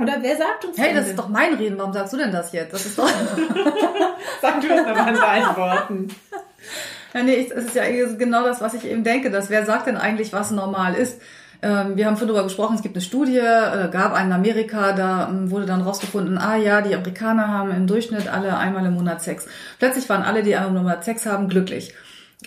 Oder 0.00 0.16
wer 0.20 0.36
sagt 0.36 0.64
uns 0.64 0.78
Hey, 0.78 0.94
das 0.94 1.08
ist 1.08 1.18
doch 1.18 1.28
mein 1.28 1.54
Reden, 1.54 1.78
warum 1.78 1.92
sagst 1.92 2.12
du 2.12 2.16
denn 2.16 2.32
das 2.32 2.52
jetzt? 2.52 2.72
Das 2.72 2.86
ist 2.86 2.98
doch. 2.98 3.08
Sag 4.42 4.60
du 4.60 4.68
es 4.68 4.86
aber 4.86 5.08
in 5.08 5.16
deinen 5.16 5.56
Worten. 5.56 6.08
Ja, 7.12 7.24
nee, 7.24 7.44
es 7.52 7.64
ist 7.64 7.74
ja 7.74 7.82
genau 8.16 8.44
das, 8.44 8.60
was 8.60 8.72
ich 8.74 8.84
eben 8.84 9.02
denke, 9.02 9.32
dass 9.32 9.50
wer 9.50 9.66
sagt 9.66 9.88
denn 9.88 9.96
eigentlich, 9.96 10.32
was 10.32 10.52
normal 10.52 10.94
ist? 10.94 11.20
Ähm, 11.62 11.96
wir 11.96 12.06
haben 12.06 12.16
schon 12.16 12.28
darüber 12.28 12.44
gesprochen, 12.44 12.76
es 12.76 12.82
gibt 12.82 12.94
eine 12.94 13.02
Studie, 13.02 13.38
äh, 13.38 13.88
gab 13.90 14.12
einen 14.12 14.30
in 14.30 14.36
Amerika, 14.36 14.92
da 14.92 15.28
ähm, 15.28 15.50
wurde 15.50 15.66
dann 15.66 15.82
rausgefunden, 15.82 16.38
ah 16.38 16.56
ja, 16.56 16.80
die 16.80 16.94
Amerikaner 16.94 17.48
haben 17.48 17.70
im 17.72 17.86
Durchschnitt 17.86 18.32
alle 18.32 18.56
einmal 18.56 18.86
im 18.86 18.94
Monat 18.94 19.22
Sex. 19.22 19.46
Plötzlich 19.78 20.08
waren 20.08 20.22
alle, 20.22 20.42
die 20.42 20.54
einmal 20.54 20.76
im 20.76 20.82
Monat 20.82 21.04
Sex 21.04 21.26
haben, 21.26 21.48
glücklich. 21.48 21.94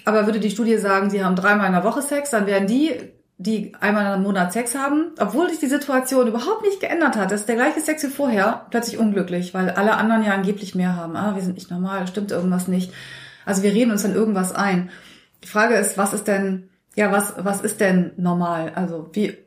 Aber 0.05 0.25
würde 0.25 0.39
die 0.39 0.49
Studie 0.49 0.77
sagen, 0.77 1.09
sie 1.09 1.23
haben 1.23 1.35
dreimal 1.35 1.67
in 1.67 1.73
der 1.73 1.83
Woche 1.83 2.01
Sex, 2.01 2.31
dann 2.31 2.47
wären 2.47 2.65
die 2.65 3.13
die 3.37 3.73
einmal 3.79 4.15
im 4.15 4.23
Monat 4.23 4.53
Sex 4.53 4.75
haben, 4.75 5.11
obwohl 5.19 5.49
sich 5.49 5.59
die 5.59 5.67
Situation 5.67 6.27
überhaupt 6.27 6.61
nicht 6.61 6.79
geändert 6.79 7.15
hat. 7.15 7.31
Das 7.31 7.41
ist 7.41 7.49
der 7.49 7.55
gleiche 7.55 7.81
Sex 7.81 8.03
wie 8.03 8.07
vorher, 8.07 8.67
plötzlich 8.69 8.99
unglücklich, 8.99 9.53
weil 9.53 9.69
alle 9.71 9.95
anderen 9.95 10.23
ja 10.23 10.33
angeblich 10.33 10.75
mehr 10.75 10.95
haben. 10.95 11.15
Ah, 11.15 11.35
wir 11.35 11.41
sind 11.41 11.55
nicht 11.55 11.71
normal, 11.71 12.07
stimmt 12.07 12.31
irgendwas 12.31 12.67
nicht. 12.67 12.93
Also 13.45 13.63
wir 13.63 13.73
reden 13.73 13.91
uns 13.91 14.03
dann 14.03 14.15
irgendwas 14.15 14.53
ein. 14.53 14.89
Die 15.43 15.47
Frage 15.47 15.75
ist, 15.75 15.97
was 15.97 16.13
ist 16.13 16.27
denn, 16.27 16.69
ja, 16.95 17.11
was, 17.11 17.33
was 17.37 17.61
ist 17.61 17.81
denn 17.81 18.11
normal? 18.17 18.71
Also 18.75 19.09
wie, 19.13 19.37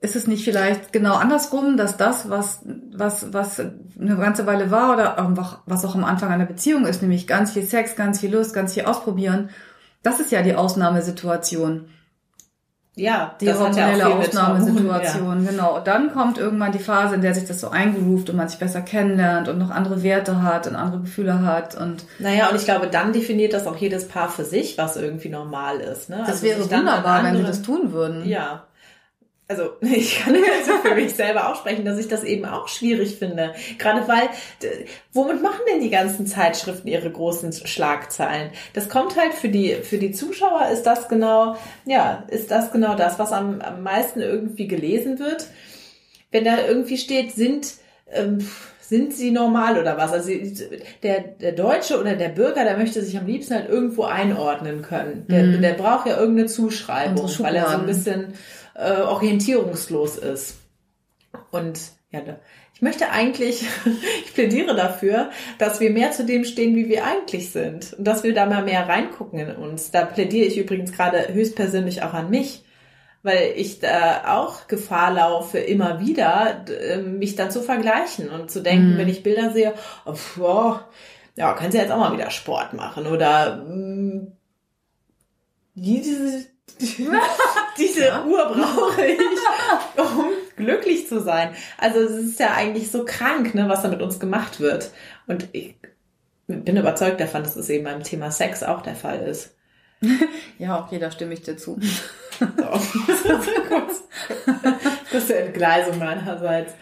ist 0.00 0.16
es 0.16 0.26
nicht 0.26 0.44
vielleicht 0.44 0.92
genau 0.92 1.14
andersrum, 1.14 1.76
dass 1.76 1.96
das, 1.96 2.30
was, 2.30 2.60
was, 2.92 3.32
was 3.32 3.60
eine 3.60 4.16
ganze 4.16 4.46
Weile 4.46 4.70
war 4.70 4.94
oder 4.94 5.18
einfach, 5.18 5.60
was 5.66 5.84
auch 5.84 5.94
am 5.94 6.04
Anfang 6.04 6.30
einer 6.30 6.46
Beziehung 6.46 6.86
ist, 6.86 7.02
nämlich 7.02 7.26
ganz 7.26 7.52
viel 7.52 7.64
Sex, 7.64 7.96
ganz 7.96 8.20
viel 8.20 8.32
Lust, 8.32 8.54
ganz 8.54 8.74
viel 8.74 8.84
ausprobieren, 8.84 9.50
das 10.02 10.20
ist 10.20 10.30
ja 10.30 10.42
die 10.42 10.54
Ausnahmesituation. 10.54 11.88
Ja, 12.98 13.34
die 13.40 13.52
hormonelle 13.52 13.98
ja 13.98 14.08
Ausnahmesituation, 14.08 15.44
ja. 15.44 15.50
genau. 15.50 15.76
Und 15.76 15.86
dann 15.86 16.12
kommt 16.12 16.36
irgendwann 16.36 16.72
die 16.72 16.80
Phase, 16.80 17.14
in 17.14 17.22
der 17.22 17.32
sich 17.32 17.46
das 17.46 17.60
so 17.60 17.70
eingeruft 17.70 18.28
und 18.28 18.36
man 18.36 18.48
sich 18.48 18.58
besser 18.58 18.80
kennenlernt 18.80 19.48
und 19.48 19.58
noch 19.58 19.70
andere 19.70 20.02
Werte 20.02 20.42
hat 20.42 20.66
und 20.66 20.74
andere 20.74 21.02
Gefühle 21.02 21.42
hat 21.42 21.76
und. 21.76 22.04
Naja, 22.18 22.48
und 22.48 22.56
ich 22.56 22.64
glaube, 22.64 22.88
dann 22.88 23.12
definiert 23.12 23.52
das 23.52 23.66
auch 23.66 23.76
jedes 23.76 24.08
Paar 24.08 24.28
für 24.28 24.44
sich, 24.44 24.76
was 24.78 24.96
irgendwie 24.96 25.28
normal 25.28 25.78
ist. 25.78 26.10
Ne? 26.10 26.18
Das 26.18 26.42
also 26.42 26.42
wäre 26.42 26.70
wunderbar, 26.70 27.22
wenn 27.22 27.36
sie 27.36 27.44
das 27.44 27.62
tun 27.62 27.92
würden. 27.92 28.28
Ja 28.28 28.64
also 29.48 29.70
ich 29.80 30.20
kann 30.20 30.34
also 30.34 30.72
für 30.82 30.94
mich 30.94 31.14
selber 31.14 31.48
auch 31.48 31.56
sprechen, 31.56 31.84
dass 31.84 31.98
ich 31.98 32.08
das 32.08 32.22
eben 32.22 32.44
auch 32.44 32.68
schwierig 32.68 33.16
finde. 33.16 33.54
Gerade 33.78 34.06
weil, 34.06 34.28
womit 35.12 35.42
machen 35.42 35.60
denn 35.70 35.80
die 35.80 35.90
ganzen 35.90 36.26
Zeitschriften 36.26 36.86
ihre 36.88 37.10
großen 37.10 37.52
Schlagzeilen? 37.52 38.50
Das 38.74 38.88
kommt 38.88 39.16
halt 39.16 39.34
für 39.34 39.48
die, 39.48 39.74
für 39.74 39.98
die 39.98 40.12
Zuschauer 40.12 40.68
ist 40.72 40.82
das 40.82 41.08
genau, 41.08 41.56
ja, 41.86 42.24
ist 42.28 42.50
das 42.50 42.70
genau 42.70 42.94
das, 42.94 43.18
was 43.18 43.32
am, 43.32 43.60
am 43.62 43.82
meisten 43.82 44.20
irgendwie 44.20 44.68
gelesen 44.68 45.18
wird. 45.18 45.46
Wenn 46.30 46.44
da 46.44 46.66
irgendwie 46.66 46.98
steht, 46.98 47.32
sind, 47.32 47.72
ähm, 48.12 48.46
sind 48.80 49.14
sie 49.14 49.30
normal 49.30 49.78
oder 49.78 49.96
was? 49.96 50.12
Also 50.12 50.30
der, 51.02 51.20
der 51.20 51.52
Deutsche 51.52 51.98
oder 51.98 52.16
der 52.16 52.28
Bürger, 52.28 52.64
der 52.64 52.76
möchte 52.76 53.02
sich 53.02 53.18
am 53.18 53.26
liebsten 53.26 53.54
halt 53.54 53.68
irgendwo 53.68 54.04
einordnen 54.04 54.82
können. 54.82 55.26
Der, 55.28 55.42
mhm. 55.42 55.62
der 55.62 55.74
braucht 55.74 56.06
ja 56.06 56.18
irgendeine 56.18 56.48
Zuschreibung, 56.48 57.30
weil 57.38 57.56
er 57.56 57.68
so 57.68 57.78
ein 57.78 57.86
bisschen 57.86 58.34
äh, 58.78 59.02
orientierungslos 59.02 60.16
ist. 60.16 60.56
Und 61.50 61.80
Ja, 62.10 62.20
ich 62.74 62.80
möchte 62.80 63.10
eigentlich, 63.10 63.66
ich 64.24 64.34
plädiere 64.34 64.74
dafür, 64.74 65.30
dass 65.58 65.80
wir 65.80 65.90
mehr 65.90 66.12
zu 66.12 66.24
dem 66.24 66.44
stehen, 66.44 66.76
wie 66.76 66.88
wir 66.88 67.04
eigentlich 67.04 67.50
sind. 67.50 67.94
Und 67.94 68.04
dass 68.04 68.22
wir 68.22 68.32
da 68.32 68.46
mal 68.46 68.64
mehr 68.64 68.88
reingucken 68.88 69.40
in 69.40 69.56
uns. 69.56 69.90
Da 69.90 70.04
plädiere 70.04 70.46
ich 70.46 70.56
übrigens 70.56 70.92
gerade 70.92 71.34
höchstpersönlich 71.34 72.02
auch 72.02 72.14
an 72.14 72.30
mich. 72.30 72.64
Weil 73.24 73.52
ich 73.56 73.80
da 73.80 74.38
auch 74.38 74.68
Gefahr 74.68 75.12
laufe, 75.12 75.58
immer 75.58 75.98
wieder 75.98 76.64
ähm, 76.80 77.18
mich 77.18 77.34
dann 77.34 77.50
zu 77.50 77.62
vergleichen 77.62 78.30
und 78.30 78.48
zu 78.48 78.62
denken, 78.62 78.94
mhm. 78.94 78.98
wenn 78.98 79.08
ich 79.08 79.24
Bilder 79.24 79.50
sehe, 79.50 79.74
oh, 80.06 80.14
oh, 80.40 80.76
ja, 81.34 81.52
können 81.54 81.72
Sie 81.72 81.78
jetzt 81.78 81.90
auch 81.90 81.98
mal 81.98 82.12
wieder 82.12 82.30
Sport 82.30 82.74
machen 82.74 83.08
oder 83.08 83.56
mh, 83.56 83.74
mm, 83.74 84.32
diese, 85.74 86.46
diese 87.78 88.06
ja. 88.06 88.24
Uhr 88.24 88.44
brauche 88.46 89.04
ich, 89.04 89.18
um 89.96 90.30
glücklich 90.56 91.08
zu 91.08 91.20
sein. 91.20 91.54
Also 91.76 92.00
es 92.00 92.12
ist 92.12 92.40
ja 92.40 92.52
eigentlich 92.54 92.90
so 92.90 93.04
krank, 93.04 93.54
ne, 93.54 93.68
was 93.68 93.82
da 93.82 93.88
mit 93.88 94.02
uns 94.02 94.20
gemacht 94.20 94.60
wird. 94.60 94.90
Und 95.26 95.48
ich 95.52 95.76
bin 96.46 96.76
überzeugt 96.76 97.20
davon, 97.20 97.42
dass 97.42 97.56
es 97.56 97.68
eben 97.68 97.84
beim 97.84 98.02
Thema 98.02 98.30
Sex 98.30 98.62
auch 98.62 98.82
der 98.82 98.96
Fall 98.96 99.20
ist. 99.20 99.54
ja, 100.58 100.78
auch 100.78 100.90
jeder 100.92 101.10
stimme 101.10 101.34
ich 101.34 101.42
dir 101.42 101.56
zu. 101.56 101.78
das 102.38 102.94
ist 105.12 105.30
eine 105.30 105.40
Entgleisung 105.40 105.98
meinerseits. 105.98 106.74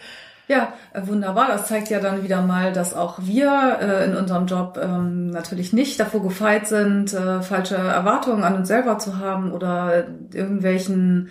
Ja, 0.47 0.73
wunderbar. 0.93 1.49
Das 1.49 1.67
zeigt 1.67 1.89
ja 1.89 1.99
dann 1.99 2.23
wieder 2.23 2.41
mal, 2.41 2.71
dass 2.71 2.93
auch 2.93 3.19
wir 3.21 3.79
äh, 3.81 4.05
in 4.05 4.15
unserem 4.15 4.45
Job 4.45 4.79
ähm, 4.81 5.29
natürlich 5.29 5.73
nicht 5.73 5.99
davor 5.99 6.23
gefeit 6.23 6.67
sind, 6.67 7.13
äh, 7.13 7.41
falsche 7.41 7.75
Erwartungen 7.75 8.45
an 8.45 8.55
uns 8.55 8.69
selber 8.69 8.97
zu 8.97 9.19
haben 9.19 9.51
oder 9.51 10.07
irgendwelchen 10.33 11.29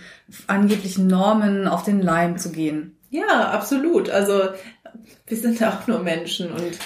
angeblichen 0.48 1.06
Normen 1.06 1.66
auf 1.66 1.82
den 1.82 2.02
Leim 2.02 2.36
zu 2.36 2.52
gehen. 2.52 2.98
Ja, 3.08 3.50
absolut. 3.52 4.10
Also 4.10 4.50
wir 5.26 5.36
sind 5.36 5.62
auch 5.62 5.86
nur 5.86 6.00
Menschen 6.00 6.52
und 6.52 6.78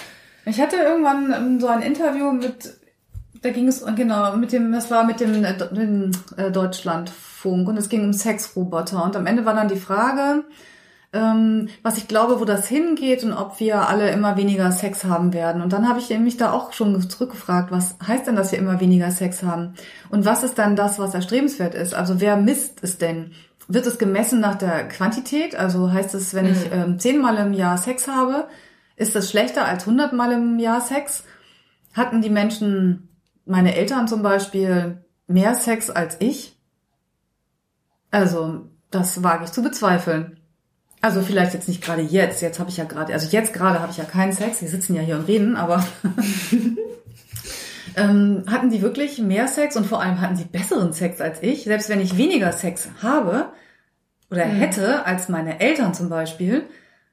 ich 0.45 0.59
hatte 0.59 0.77
irgendwann 0.77 1.33
ähm, 1.33 1.59
so 1.59 1.67
ein 1.67 1.81
Interview 1.81 2.31
mit, 2.31 2.73
da 3.41 3.49
ging 3.49 3.67
es 3.67 3.85
genau 3.95 4.35
mit 4.37 4.51
dem, 4.53 4.71
das 4.71 4.89
war 4.89 5.03
mit 5.03 5.19
dem, 5.19 5.43
äh, 5.43 5.57
dem 5.57 6.11
äh, 6.37 6.49
Deutschlandfunk 6.49 7.67
und 7.67 7.77
es 7.77 7.89
ging 7.89 8.05
um 8.05 8.13
Sexroboter 8.13 9.03
und 9.03 9.15
am 9.15 9.25
Ende 9.25 9.45
war 9.45 9.53
dann 9.53 9.67
die 9.67 9.75
Frage 9.75 10.43
ähm, 11.13 11.67
was 11.83 11.97
ich 11.97 12.07
glaube, 12.07 12.39
wo 12.39 12.45
das 12.45 12.67
hingeht 12.67 13.23
und 13.23 13.33
ob 13.33 13.59
wir 13.59 13.89
alle 13.89 14.11
immer 14.11 14.37
weniger 14.37 14.71
Sex 14.71 15.03
haben 15.03 15.33
werden. 15.33 15.61
Und 15.61 15.73
dann 15.73 15.89
habe 15.89 15.99
ich 15.99 16.09
mich 16.17 16.37
da 16.37 16.53
auch 16.53 16.71
schon 16.71 17.09
zurückgefragt, 17.09 17.69
was 17.71 17.97
heißt 18.05 18.27
denn, 18.27 18.37
dass 18.37 18.51
wir 18.51 18.59
immer 18.59 18.79
weniger 18.79 19.11
Sex 19.11 19.43
haben? 19.43 19.73
Und 20.09 20.23
was 20.23 20.43
ist 20.43 20.57
dann 20.57 20.75
das, 20.75 20.99
was 20.99 21.13
erstrebenswert 21.13 21.75
ist? 21.75 21.93
Also 21.93 22.21
wer 22.21 22.37
misst 22.37 22.79
es 22.81 22.97
denn? 22.97 23.33
Wird 23.67 23.87
es 23.87 23.99
gemessen 23.99 24.39
nach 24.39 24.55
der 24.55 24.87
Quantität? 24.87 25.55
Also 25.55 25.91
heißt 25.91 26.15
es, 26.15 26.33
wenn 26.33 26.45
mhm. 26.45 26.51
ich 26.51 26.71
ähm, 26.71 26.99
zehnmal 26.99 27.37
im 27.37 27.53
Jahr 27.53 27.77
Sex 27.77 28.07
habe, 28.07 28.47
ist 28.95 29.15
das 29.15 29.29
schlechter 29.29 29.65
als 29.65 29.85
hundertmal 29.85 30.31
im 30.31 30.59
Jahr 30.59 30.79
Sex? 30.79 31.25
Hatten 31.93 32.21
die 32.21 32.29
Menschen, 32.29 33.09
meine 33.45 33.75
Eltern 33.75 34.07
zum 34.07 34.23
Beispiel, 34.23 35.03
mehr 35.27 35.55
Sex 35.55 35.89
als 35.89 36.17
ich? 36.19 36.57
Also, 38.11 38.69
das 38.91 39.23
wage 39.23 39.45
ich 39.45 39.51
zu 39.51 39.61
bezweifeln. 39.61 40.40
Also 41.01 41.21
vielleicht 41.21 41.53
jetzt 41.55 41.67
nicht 41.67 41.83
gerade 41.83 42.03
jetzt. 42.03 42.41
Jetzt 42.41 42.59
habe 42.59 42.69
ich 42.69 42.77
ja 42.77 42.83
gerade, 42.83 43.11
also 43.13 43.27
jetzt 43.29 43.53
gerade 43.53 43.79
habe 43.79 43.91
ich 43.91 43.97
ja 43.97 44.03
keinen 44.03 44.33
Sex. 44.33 44.61
Wir 44.61 44.69
sitzen 44.69 44.95
ja 44.95 45.01
hier 45.01 45.15
und 45.15 45.27
reden, 45.27 45.57
aber 45.57 45.83
ähm, 47.95 48.43
hatten 48.47 48.69
die 48.69 48.83
wirklich 48.83 49.17
mehr 49.17 49.47
Sex 49.47 49.75
und 49.75 49.87
vor 49.87 50.01
allem 50.01 50.21
hatten 50.21 50.35
sie 50.35 50.45
besseren 50.45 50.93
Sex 50.93 51.19
als 51.19 51.41
ich. 51.41 51.63
Selbst 51.63 51.89
wenn 51.89 52.01
ich 52.01 52.17
weniger 52.17 52.51
Sex 52.51 52.89
habe 53.01 53.47
oder 54.29 54.45
mhm. 54.45 54.51
hätte 54.51 55.05
als 55.07 55.27
meine 55.27 55.59
Eltern 55.59 55.95
zum 55.95 56.07
Beispiel, 56.07 56.65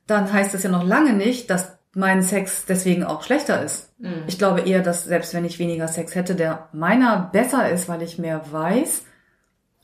dann 0.06 0.30
heißt 0.30 0.52
das 0.52 0.62
ja 0.62 0.70
noch 0.70 0.84
lange 0.84 1.14
nicht, 1.14 1.48
dass 1.48 1.78
mein 1.94 2.22
Sex 2.22 2.66
deswegen 2.66 3.04
auch 3.04 3.22
schlechter 3.22 3.62
ist. 3.62 3.98
Mhm. 3.98 4.24
Ich 4.26 4.38
glaube 4.38 4.60
eher, 4.60 4.82
dass 4.82 5.04
selbst 5.04 5.32
wenn 5.32 5.46
ich 5.46 5.58
weniger 5.58 5.88
Sex 5.88 6.14
hätte, 6.14 6.34
der 6.34 6.68
meiner 6.72 7.30
besser 7.32 7.70
ist, 7.70 7.88
weil 7.88 8.02
ich 8.02 8.18
mehr 8.18 8.42
weiß 8.50 9.02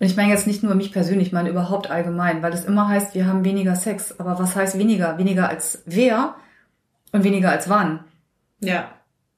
und 0.05 0.11
ich 0.11 0.19
meine 0.19 0.31
jetzt 0.31 0.47
nicht 0.47 0.63
nur 0.63 0.75
mich 0.75 0.93
persönlich, 0.93 1.29
ich 1.29 1.33
meine 1.33 1.49
überhaupt 1.49 1.91
allgemein, 1.91 2.43
weil 2.43 2.53
es 2.53 2.67
immer 2.67 2.89
heißt, 2.89 3.15
wir 3.15 3.27
haben 3.27 3.43
weniger 3.43 3.75
Sex. 3.75 4.21
Aber 4.21 4.39
was 4.39 4.55
heißt 4.55 4.79
weniger? 4.79 5.17
Weniger 5.17 5.49
als 5.49 5.83
wer 5.87 6.35
und 7.13 7.25
weniger 7.25 7.51
als 7.51 7.71
wann? 7.71 8.05
Ja. 8.61 8.91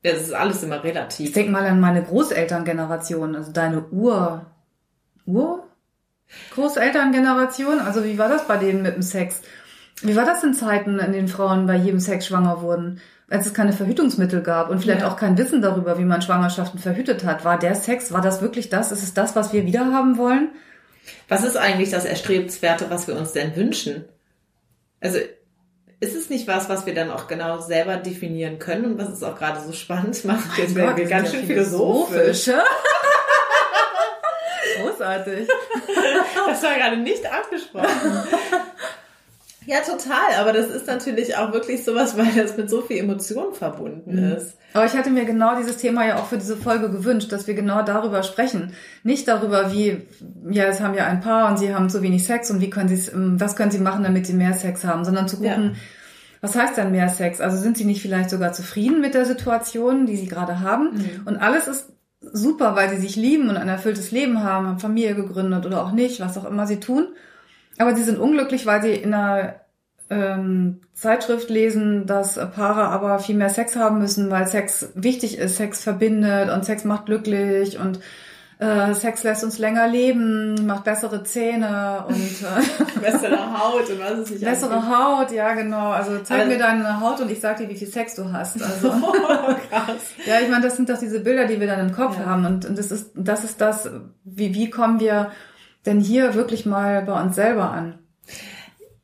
Das 0.02 0.22
ist 0.22 0.32
alles 0.32 0.64
immer 0.64 0.82
relativ. 0.82 1.28
Ich 1.28 1.34
denke 1.34 1.52
mal 1.52 1.64
an 1.64 1.78
meine 1.78 2.02
Großelterngeneration, 2.02 3.36
also 3.36 3.52
deine 3.52 3.84
Ur, 3.92 4.44
Ur? 5.24 5.68
Großelterngeneration? 6.50 7.78
Also 7.78 8.02
wie 8.02 8.18
war 8.18 8.28
das 8.28 8.48
bei 8.48 8.56
denen 8.56 8.82
mit 8.82 8.96
dem 8.96 9.02
Sex? 9.02 9.42
Wie 10.02 10.16
war 10.16 10.24
das 10.24 10.42
in 10.42 10.52
Zeiten, 10.52 10.98
in 10.98 11.12
denen 11.12 11.28
Frauen 11.28 11.68
bei 11.68 11.76
jedem 11.76 12.00
Sex 12.00 12.26
schwanger 12.26 12.60
wurden? 12.60 13.00
Als 13.28 13.46
es 13.46 13.54
keine 13.54 13.72
Verhütungsmittel 13.72 14.42
gab 14.42 14.70
und 14.70 14.80
vielleicht 14.80 15.00
ja. 15.00 15.10
auch 15.10 15.16
kein 15.16 15.36
Wissen 15.36 15.60
darüber, 15.60 15.98
wie 15.98 16.04
man 16.04 16.22
Schwangerschaften 16.22 16.78
verhütet 16.78 17.24
hat. 17.24 17.44
War 17.44 17.58
der 17.58 17.74
Sex, 17.74 18.12
war 18.12 18.20
das 18.20 18.40
wirklich 18.40 18.68
das? 18.68 18.92
Ist 18.92 19.02
es 19.02 19.14
das, 19.14 19.34
was 19.34 19.52
wir 19.52 19.66
wieder 19.66 19.92
haben 19.92 20.16
wollen? 20.16 20.50
Was 21.28 21.42
ist 21.42 21.56
eigentlich 21.56 21.90
das 21.90 22.04
Erstrebenswerte, 22.04 22.86
was 22.88 23.08
wir 23.08 23.16
uns 23.16 23.32
denn 23.32 23.56
wünschen? 23.56 24.04
Also 25.00 25.18
ist 25.98 26.14
es 26.14 26.30
nicht 26.30 26.46
was, 26.46 26.68
was 26.68 26.86
wir 26.86 26.94
dann 26.94 27.10
auch 27.10 27.26
genau 27.26 27.58
selber 27.60 27.96
definieren 27.96 28.58
können 28.58 28.84
und 28.84 28.98
was 28.98 29.08
es 29.08 29.22
auch 29.22 29.36
gerade 29.36 29.60
so 29.60 29.72
spannend 29.72 30.24
macht? 30.26 30.58
Jetzt 30.58 30.74
werden 30.74 30.96
wir 30.96 31.06
ganz 31.06 31.30
schön 31.32 31.46
philosophisch. 31.46 32.50
Großartig. 34.82 35.48
Das 36.46 36.62
war 36.62 36.74
gerade 36.74 36.98
nicht 36.98 37.24
abgesprochen. 37.26 37.88
Ja, 39.66 39.80
total. 39.80 40.40
Aber 40.40 40.52
das 40.52 40.68
ist 40.68 40.86
natürlich 40.86 41.36
auch 41.36 41.52
wirklich 41.52 41.84
sowas, 41.84 42.16
weil 42.16 42.32
das 42.34 42.56
mit 42.56 42.70
so 42.70 42.82
viel 42.82 42.98
Emotionen 42.98 43.54
verbunden 43.54 44.16
mhm. 44.16 44.32
ist. 44.32 44.56
Aber 44.72 44.86
ich 44.86 44.92
hatte 44.92 45.10
mir 45.10 45.24
genau 45.24 45.56
dieses 45.56 45.78
Thema 45.78 46.06
ja 46.06 46.18
auch 46.18 46.26
für 46.26 46.38
diese 46.38 46.56
Folge 46.56 46.90
gewünscht, 46.90 47.32
dass 47.32 47.46
wir 47.46 47.54
genau 47.54 47.82
darüber 47.82 48.22
sprechen. 48.22 48.72
Nicht 49.02 49.26
darüber, 49.26 49.72
wie, 49.72 50.06
ja, 50.50 50.64
es 50.64 50.80
haben 50.80 50.94
ja 50.94 51.06
ein 51.06 51.20
Paar 51.20 51.50
und 51.50 51.58
sie 51.58 51.74
haben 51.74 51.88
zu 51.88 52.02
wenig 52.02 52.24
Sex 52.24 52.50
und 52.50 52.60
wie 52.60 52.70
können 52.70 52.88
sie 52.88 52.94
es, 52.94 53.12
ähm, 53.12 53.40
was 53.40 53.56
können 53.56 53.70
sie 53.70 53.78
machen, 53.78 54.04
damit 54.04 54.26
sie 54.26 54.34
mehr 54.34 54.52
Sex 54.52 54.84
haben, 54.84 55.04
sondern 55.04 55.28
zu 55.28 55.36
gucken, 55.36 55.72
ja. 55.74 55.80
was 56.40 56.54
heißt 56.54 56.76
denn 56.76 56.92
mehr 56.92 57.08
Sex? 57.08 57.40
Also 57.40 57.56
sind 57.56 57.76
sie 57.76 57.84
nicht 57.84 58.02
vielleicht 58.02 58.30
sogar 58.30 58.52
zufrieden 58.52 59.00
mit 59.00 59.14
der 59.14 59.24
Situation, 59.24 60.06
die 60.06 60.16
sie 60.16 60.28
gerade 60.28 60.60
haben? 60.60 60.90
Mhm. 60.92 61.22
Und 61.24 61.36
alles 61.38 61.66
ist 61.68 61.92
super, 62.20 62.76
weil 62.76 62.90
sie 62.90 63.00
sich 63.00 63.16
lieben 63.16 63.48
und 63.48 63.56
ein 63.56 63.68
erfülltes 63.68 64.10
Leben 64.10 64.42
haben, 64.42 64.66
haben 64.66 64.78
Familie 64.78 65.14
gegründet 65.14 65.66
oder 65.66 65.82
auch 65.82 65.92
nicht, 65.92 66.20
was 66.20 66.36
auch 66.36 66.44
immer 66.44 66.66
sie 66.66 66.80
tun. 66.80 67.08
Aber 67.78 67.94
sie 67.94 68.02
sind 68.02 68.18
unglücklich, 68.18 68.66
weil 68.66 68.82
sie 68.82 68.92
in 68.92 69.12
einer 69.14 69.56
ähm, 70.08 70.80
Zeitschrift 70.94 71.50
lesen, 71.50 72.06
dass 72.06 72.34
Paare 72.34 72.88
aber 72.88 73.18
viel 73.18 73.36
mehr 73.36 73.50
Sex 73.50 73.76
haben 73.76 73.98
müssen, 73.98 74.30
weil 74.30 74.46
Sex 74.46 74.90
wichtig 74.94 75.38
ist, 75.38 75.56
Sex 75.56 75.82
verbindet 75.82 76.50
und 76.50 76.64
Sex 76.64 76.84
macht 76.84 77.06
glücklich 77.06 77.78
und 77.78 78.00
äh, 78.58 78.94
Sex 78.94 79.22
lässt 79.22 79.44
uns 79.44 79.58
länger 79.58 79.86
leben, 79.86 80.64
macht 80.64 80.84
bessere 80.84 81.22
Zähne 81.24 82.04
und 82.08 82.16
äh, 82.16 83.00
bessere 83.00 83.58
Haut 83.58 83.90
und 83.90 84.00
was 84.00 84.18
ist 84.20 84.30
nicht 84.30 84.44
Bessere 84.44 84.76
angeht. 84.76 84.96
Haut, 84.96 85.32
ja 85.32 85.52
genau. 85.52 85.90
Also 85.90 86.18
zeig 86.22 86.40
also, 86.40 86.52
mir 86.52 86.58
deine 86.58 87.00
Haut 87.00 87.20
und 87.20 87.30
ich 87.30 87.40
sag 87.40 87.58
dir, 87.58 87.68
wie 87.68 87.76
viel 87.76 87.88
Sex 87.88 88.14
du 88.14 88.32
hast. 88.32 88.62
Also 88.62 88.88
oh, 88.92 89.54
krass. 89.68 90.12
ja, 90.24 90.40
ich 90.42 90.48
meine, 90.48 90.62
das 90.62 90.76
sind 90.76 90.88
doch 90.88 90.98
diese 90.98 91.20
Bilder, 91.20 91.46
die 91.46 91.60
wir 91.60 91.66
dann 91.66 91.80
im 91.80 91.94
Kopf 91.94 92.16
ja. 92.18 92.24
haben 92.24 92.46
und, 92.46 92.64
und 92.64 92.78
das 92.78 92.90
ist 92.90 93.10
das 93.14 93.44
ist 93.44 93.60
das, 93.60 93.90
wie 94.24 94.54
wie 94.54 94.70
kommen 94.70 95.00
wir 95.00 95.32
denn 95.86 96.00
hier 96.00 96.34
wirklich 96.34 96.66
mal 96.66 97.02
bei 97.02 97.20
uns 97.20 97.36
selber 97.36 97.70
an? 97.70 97.98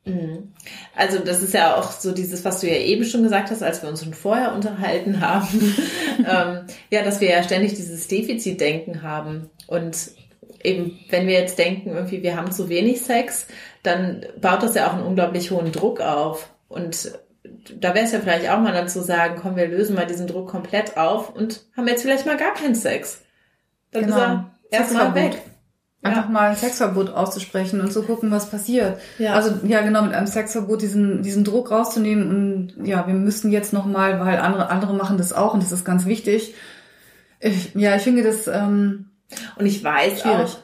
Mhm. 0.05 0.53
Also 0.95 1.19
das 1.19 1.43
ist 1.43 1.55
ja 1.55 1.77
auch 1.77 1.93
so 1.93 2.12
dieses, 2.12 2.45
was 2.45 2.61
du 2.61 2.69
ja 2.69 2.77
eben 2.77 3.05
schon 3.05 3.23
gesagt 3.23 3.51
hast, 3.51 3.62
als 3.62 3.83
wir 3.83 3.89
uns 3.89 4.03
schon 4.03 4.15
vorher 4.15 4.53
unterhalten 4.55 5.21
haben, 5.21 5.49
ähm, 6.19 6.67
ja, 6.91 7.03
dass 7.03 7.21
wir 7.21 7.31
ja 7.31 7.43
ständig 7.43 7.75
dieses 7.75 8.09
Defizitdenken 8.09 9.03
haben 9.03 9.49
und 9.67 9.97
eben, 10.62 10.99
wenn 11.11 11.27
wir 11.27 11.35
jetzt 11.35 11.59
denken, 11.59 11.91
irgendwie 11.91 12.23
wir 12.23 12.37
haben 12.37 12.53
zu 12.53 12.69
wenig 12.69 13.01
Sex, 13.01 13.47
dann 13.83 14.27
baut 14.41 14.62
das 14.62 14.75
ja 14.75 14.89
auch 14.89 14.95
einen 14.95 15.07
unglaublich 15.07 15.51
hohen 15.51 15.73
Druck 15.73 16.01
auf 16.01 16.51
und 16.69 17.12
da 17.79 17.95
wäre 17.95 18.05
es 18.05 18.12
ja 18.12 18.21
vielleicht 18.21 18.49
auch 18.49 18.61
mal 18.61 18.73
dann 18.73 18.89
zu 18.89 19.03
sagen, 19.03 19.39
komm, 19.41 19.57
wir 19.57 19.67
lösen 19.67 19.95
mal 19.95 20.07
diesen 20.07 20.27
Druck 20.27 20.49
komplett 20.49 20.97
auf 20.97 21.35
und 21.35 21.65
haben 21.77 21.89
jetzt 21.89 22.03
vielleicht 22.03 22.27
mal 22.27 22.37
gar 22.37 22.55
keinen 22.55 22.75
Sex. 22.75 23.23
Dann 23.91 24.05
genau. 24.05 24.17
ist 24.17 24.23
er 24.23 24.51
erstmal 24.71 25.15
weg. 25.15 25.43
Einfach 26.04 26.25
ja. 26.25 26.30
mal 26.30 26.50
ein 26.50 26.56
Sexverbot 26.56 27.11
auszusprechen 27.11 27.80
und 27.80 27.92
zu 27.92 28.02
gucken, 28.02 28.32
was 28.32 28.50
passiert. 28.50 29.00
Ja. 29.18 29.35
Also 29.35 29.54
ja, 29.64 29.82
genau, 29.82 30.02
mit 30.02 30.12
einem 30.12 30.26
Sexverbot 30.26 30.82
diesen, 30.82 31.23
diesen 31.23 31.44
Druck 31.44 31.71
rauszunehmen 31.71 32.28
und 32.28 32.87
ja, 32.87 33.06
wir 33.06 33.14
müssen 33.14 33.52
jetzt 33.52 33.73
nochmal, 33.73 34.18
weil 34.18 34.38
andere, 34.38 34.68
andere 34.68 34.94
machen 34.94 35.16
das 35.16 35.32
auch 35.32 35.54
und 35.54 35.62
das 35.62 35.71
ist 35.71 35.85
ganz 35.85 36.04
wichtig. 36.06 36.54
Ich, 37.38 37.75
ja, 37.75 37.94
ich 37.94 38.02
finde 38.02 38.25
das 38.25 38.49
ähm, 38.49 39.11
Und 39.56 39.66
ich 39.66 39.82
weiß 39.82 40.21
schwierig. 40.23 40.40
auch, 40.40 40.59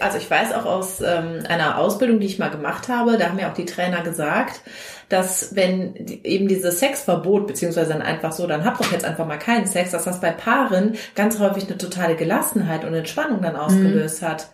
also 0.00 0.18
ich 0.18 0.30
weiß 0.30 0.52
auch 0.54 0.66
aus 0.66 1.00
ähm, 1.00 1.44
einer 1.48 1.78
Ausbildung, 1.78 2.20
die 2.20 2.26
ich 2.26 2.38
mal 2.38 2.50
gemacht 2.50 2.88
habe, 2.88 3.16
da 3.16 3.28
haben 3.28 3.36
mir 3.36 3.48
auch 3.48 3.54
die 3.54 3.64
Trainer 3.64 4.02
gesagt, 4.02 4.60
dass 5.08 5.54
wenn 5.54 5.94
eben 6.24 6.48
dieses 6.48 6.78
Sexverbot, 6.78 7.46
beziehungsweise 7.46 7.92
dann 7.92 8.02
einfach 8.02 8.32
so, 8.32 8.46
dann 8.46 8.64
habt 8.64 8.80
doch 8.80 8.92
jetzt 8.92 9.04
einfach 9.04 9.26
mal 9.26 9.38
keinen 9.38 9.66
Sex, 9.66 9.90
dass 9.92 10.04
das 10.04 10.20
bei 10.20 10.30
Paaren 10.30 10.96
ganz 11.14 11.38
häufig 11.38 11.66
eine 11.66 11.78
totale 11.78 12.14
Gelassenheit 12.16 12.84
und 12.84 12.94
Entspannung 12.94 13.40
dann 13.42 13.56
ausgelöst 13.56 14.22
mhm. 14.22 14.26
hat. 14.26 14.48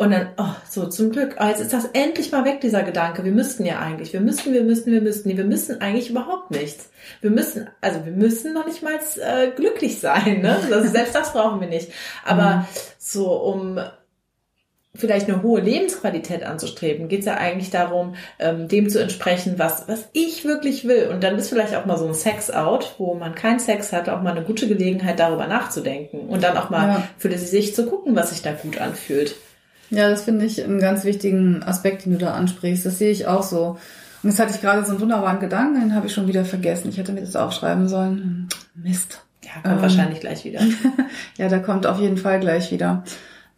Und 0.00 0.12
dann, 0.12 0.28
oh, 0.38 0.54
so 0.66 0.86
zum 0.86 1.10
Glück, 1.10 1.36
oh, 1.38 1.44
jetzt 1.44 1.60
ist 1.60 1.74
das 1.74 1.84
endlich 1.92 2.32
mal 2.32 2.46
weg, 2.46 2.62
dieser 2.62 2.82
Gedanke. 2.82 3.22
Wir 3.22 3.32
müssten 3.32 3.66
ja 3.66 3.80
eigentlich, 3.80 4.14
wir 4.14 4.22
müssten, 4.22 4.54
wir 4.54 4.62
müssten, 4.62 4.92
wir 4.92 5.02
müssten, 5.02 5.28
nee, 5.28 5.36
wir 5.36 5.44
müssen 5.44 5.82
eigentlich 5.82 6.08
überhaupt 6.08 6.50
nichts. 6.50 6.88
Wir 7.20 7.28
müssen, 7.28 7.68
also 7.82 8.06
wir 8.06 8.12
müssen 8.12 8.54
noch 8.54 8.64
nicht 8.64 8.82
mal 8.82 8.94
äh, 8.94 9.50
glücklich 9.50 10.00
sein, 10.00 10.40
ne? 10.40 10.56
Also 10.72 10.88
selbst 10.88 11.14
das 11.14 11.34
brauchen 11.34 11.60
wir 11.60 11.68
nicht. 11.68 11.92
Aber 12.24 12.56
mhm. 12.56 12.66
so 12.96 13.30
um 13.30 13.78
vielleicht 14.94 15.28
eine 15.28 15.42
hohe 15.42 15.60
Lebensqualität 15.60 16.44
anzustreben, 16.44 17.08
geht 17.08 17.20
es 17.20 17.26
ja 17.26 17.34
eigentlich 17.34 17.68
darum, 17.68 18.14
ähm, 18.38 18.68
dem 18.68 18.88
zu 18.88 19.02
entsprechen, 19.02 19.58
was, 19.58 19.86
was 19.86 20.08
ich 20.14 20.46
wirklich 20.46 20.88
will. 20.88 21.08
Und 21.08 21.22
dann 21.22 21.36
ist 21.36 21.50
vielleicht 21.50 21.74
auch 21.74 21.84
mal 21.84 21.98
so 21.98 22.06
ein 22.06 22.14
Sex-out, 22.14 22.94
wo 22.96 23.12
man 23.12 23.34
keinen 23.34 23.58
Sex 23.58 23.92
hat, 23.92 24.08
auch 24.08 24.22
mal 24.22 24.30
eine 24.30 24.46
gute 24.46 24.66
Gelegenheit, 24.66 25.20
darüber 25.20 25.46
nachzudenken. 25.46 26.20
Und 26.20 26.42
dann 26.42 26.56
auch 26.56 26.70
mal 26.70 26.88
ja. 26.88 27.08
für 27.18 27.36
sich 27.36 27.74
zu 27.74 27.84
gucken, 27.84 28.16
was 28.16 28.30
sich 28.30 28.40
da 28.40 28.52
gut 28.52 28.78
anfühlt. 28.78 29.36
Ja, 29.90 30.08
das 30.08 30.22
finde 30.22 30.44
ich 30.44 30.62
einen 30.62 30.80
ganz 30.80 31.04
wichtigen 31.04 31.62
Aspekt, 31.62 32.04
den 32.04 32.12
du 32.12 32.18
da 32.18 32.34
ansprichst. 32.34 32.86
Das 32.86 32.98
sehe 32.98 33.10
ich 33.10 33.26
auch 33.26 33.42
so. 33.42 33.78
Und 34.22 34.30
jetzt 34.30 34.38
hatte 34.38 34.54
ich 34.54 34.60
gerade 34.60 34.84
so 34.84 34.92
einen 34.92 35.00
wunderbaren 35.00 35.40
Gedanken, 35.40 35.80
den 35.80 35.94
habe 35.94 36.06
ich 36.06 36.14
schon 36.14 36.28
wieder 36.28 36.44
vergessen. 36.44 36.88
Ich 36.88 36.98
hätte 36.98 37.12
mir 37.12 37.22
das 37.22 37.36
aufschreiben 37.36 37.88
sollen. 37.88 38.48
Mist. 38.74 39.22
Ja, 39.42 39.52
kommt 39.62 39.76
ähm, 39.76 39.82
wahrscheinlich 39.82 40.20
gleich 40.20 40.44
wieder. 40.44 40.60
ja, 41.38 41.48
der 41.48 41.62
kommt 41.62 41.86
auf 41.86 41.98
jeden 41.98 42.18
Fall 42.18 42.38
gleich 42.38 42.70
wieder. 42.70 43.02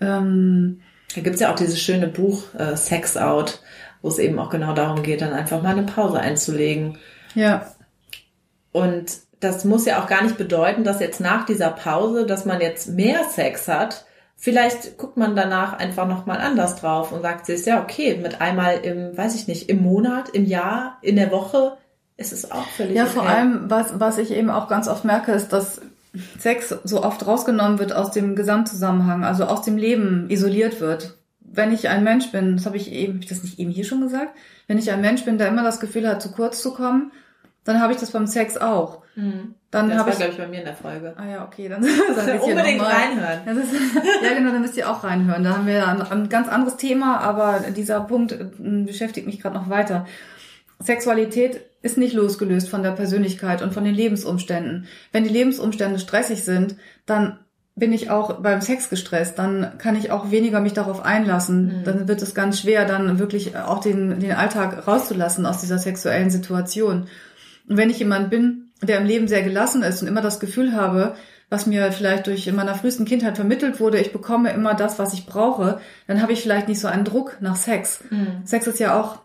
Ähm, 0.00 0.80
da 1.14 1.20
gibt's 1.20 1.40
ja 1.40 1.52
auch 1.52 1.56
dieses 1.56 1.80
schöne 1.80 2.08
Buch 2.08 2.54
äh, 2.54 2.76
Sex 2.76 3.16
Out, 3.16 3.60
wo 4.00 4.08
es 4.08 4.18
eben 4.18 4.38
auch 4.38 4.50
genau 4.50 4.72
darum 4.72 5.02
geht, 5.02 5.20
dann 5.20 5.32
einfach 5.32 5.62
mal 5.62 5.76
eine 5.76 5.82
Pause 5.82 6.20
einzulegen. 6.20 6.98
Ja. 7.34 7.66
Und 8.70 9.12
das 9.40 9.64
muss 9.64 9.84
ja 9.84 10.02
auch 10.02 10.06
gar 10.06 10.22
nicht 10.22 10.38
bedeuten, 10.38 10.84
dass 10.84 11.00
jetzt 11.00 11.20
nach 11.20 11.44
dieser 11.44 11.70
Pause, 11.70 12.24
dass 12.24 12.44
man 12.44 12.60
jetzt 12.60 12.88
mehr 12.88 13.24
Sex 13.24 13.68
hat. 13.68 14.06
Vielleicht 14.44 14.98
guckt 14.98 15.16
man 15.16 15.36
danach 15.36 15.74
einfach 15.74 16.08
nochmal 16.08 16.38
anders 16.38 16.74
drauf 16.74 17.12
und 17.12 17.22
sagt 17.22 17.46
sich, 17.46 17.64
ja, 17.64 17.80
okay, 17.80 18.18
mit 18.20 18.40
einmal 18.40 18.78
im, 18.78 19.16
weiß 19.16 19.36
ich 19.36 19.46
nicht, 19.46 19.68
im 19.68 19.84
Monat, 19.84 20.30
im 20.30 20.46
Jahr, 20.46 20.98
in 21.00 21.14
der 21.14 21.30
Woche, 21.30 21.76
ist 22.16 22.32
es 22.32 22.50
auch 22.50 22.66
völlig 22.66 22.96
Ja, 22.96 23.04
okay. 23.04 23.12
vor 23.12 23.22
allem, 23.22 23.70
was, 23.70 24.00
was 24.00 24.18
ich 24.18 24.32
eben 24.32 24.50
auch 24.50 24.66
ganz 24.66 24.88
oft 24.88 25.04
merke, 25.04 25.30
ist, 25.30 25.52
dass 25.52 25.80
Sex 26.40 26.74
so 26.82 27.04
oft 27.04 27.24
rausgenommen 27.24 27.78
wird 27.78 27.92
aus 27.92 28.10
dem 28.10 28.34
Gesamtzusammenhang, 28.34 29.22
also 29.22 29.44
aus 29.44 29.62
dem 29.62 29.76
Leben 29.76 30.28
isoliert 30.28 30.80
wird. 30.80 31.18
Wenn 31.38 31.72
ich 31.72 31.88
ein 31.88 32.02
Mensch 32.02 32.32
bin, 32.32 32.56
das 32.56 32.66
habe 32.66 32.78
ich 32.78 32.90
eben, 32.90 33.12
habe 33.12 33.22
ich 33.22 33.28
das 33.28 33.44
nicht 33.44 33.60
eben 33.60 33.70
hier 33.70 33.84
schon 33.84 34.00
gesagt? 34.00 34.36
Wenn 34.66 34.76
ich 34.76 34.90
ein 34.90 35.00
Mensch 35.00 35.24
bin, 35.24 35.38
der 35.38 35.46
immer 35.46 35.62
das 35.62 35.78
Gefühl 35.78 36.08
hat, 36.08 36.20
zu 36.20 36.32
kurz 36.32 36.60
zu 36.60 36.74
kommen, 36.74 37.12
dann 37.64 37.80
habe 37.80 37.92
ich 37.92 37.98
das 37.98 38.10
beim 38.10 38.26
Sex 38.26 38.56
auch. 38.56 39.02
Mhm. 39.14 39.54
Dann 39.70 39.88
das 39.88 39.98
war, 40.00 40.08
ich, 40.08 40.16
glaube 40.16 40.32
ich, 40.32 40.38
bei 40.38 40.46
mir 40.48 40.58
in 40.58 40.64
der 40.64 40.74
Folge. 40.74 41.14
Ah 41.16 41.26
ja, 41.26 41.44
okay, 41.44 41.68
dann 41.68 41.82
sage 42.14 42.36
ich 42.36 42.42
unbedingt 42.42 42.82
reinhören. 42.82 43.58
Ist, 43.58 43.72
ja, 44.22 44.34
genau, 44.34 44.52
dann 44.52 44.60
müsst 44.60 44.76
ihr 44.76 44.90
auch 44.90 45.04
reinhören. 45.04 45.44
Da 45.44 45.56
haben 45.56 45.66
wir 45.66 45.86
ein, 45.86 46.02
ein 46.02 46.28
ganz 46.28 46.48
anderes 46.48 46.76
Thema, 46.76 47.18
aber 47.20 47.60
dieser 47.74 48.00
Punkt 48.00 48.32
äh, 48.32 48.44
beschäftigt 48.58 49.26
mich 49.26 49.40
gerade 49.40 49.56
noch 49.56 49.70
weiter. 49.70 50.06
Sexualität 50.78 51.60
ist 51.80 51.96
nicht 51.96 52.14
losgelöst 52.14 52.68
von 52.68 52.82
der 52.82 52.90
Persönlichkeit 52.90 53.62
und 53.62 53.72
von 53.72 53.84
den 53.84 53.94
Lebensumständen. 53.94 54.86
Wenn 55.10 55.24
die 55.24 55.30
Lebensumstände 55.30 55.98
stressig 55.98 56.44
sind, 56.44 56.76
dann 57.06 57.38
bin 57.74 57.92
ich 57.92 58.10
auch 58.10 58.40
beim 58.40 58.60
Sex 58.60 58.90
gestresst, 58.90 59.38
dann 59.38 59.78
kann 59.78 59.96
ich 59.96 60.10
auch 60.10 60.30
weniger 60.30 60.60
mich 60.60 60.74
darauf 60.74 61.02
einlassen. 61.02 61.80
Mhm. 61.80 61.84
Dann 61.84 62.08
wird 62.08 62.20
es 62.20 62.34
ganz 62.34 62.60
schwer, 62.60 62.84
dann 62.84 63.18
wirklich 63.18 63.56
auch 63.56 63.80
den, 63.80 64.20
den 64.20 64.32
Alltag 64.32 64.86
rauszulassen 64.86 65.46
aus 65.46 65.60
dieser 65.60 65.78
sexuellen 65.78 66.30
Situation. 66.30 67.06
Und 67.68 67.76
wenn 67.76 67.90
ich 67.90 67.98
jemand 67.98 68.30
bin, 68.30 68.70
der 68.82 68.98
im 68.98 69.06
Leben 69.06 69.28
sehr 69.28 69.42
gelassen 69.42 69.82
ist 69.82 70.02
und 70.02 70.08
immer 70.08 70.22
das 70.22 70.40
Gefühl 70.40 70.72
habe, 70.72 71.14
was 71.50 71.66
mir 71.66 71.92
vielleicht 71.92 72.26
durch 72.26 72.46
in 72.46 72.56
meiner 72.56 72.74
frühesten 72.74 73.04
Kindheit 73.04 73.36
vermittelt 73.36 73.78
wurde, 73.78 74.00
ich 74.00 74.12
bekomme 74.12 74.52
immer 74.52 74.74
das, 74.74 74.98
was 74.98 75.12
ich 75.12 75.26
brauche, 75.26 75.80
dann 76.06 76.22
habe 76.22 76.32
ich 76.32 76.42
vielleicht 76.42 76.66
nicht 76.68 76.80
so 76.80 76.88
einen 76.88 77.04
Druck 77.04 77.36
nach 77.40 77.56
Sex. 77.56 78.02
Mhm. 78.10 78.44
Sex 78.44 78.66
ist 78.66 78.80
ja 78.80 78.98
auch 78.98 79.20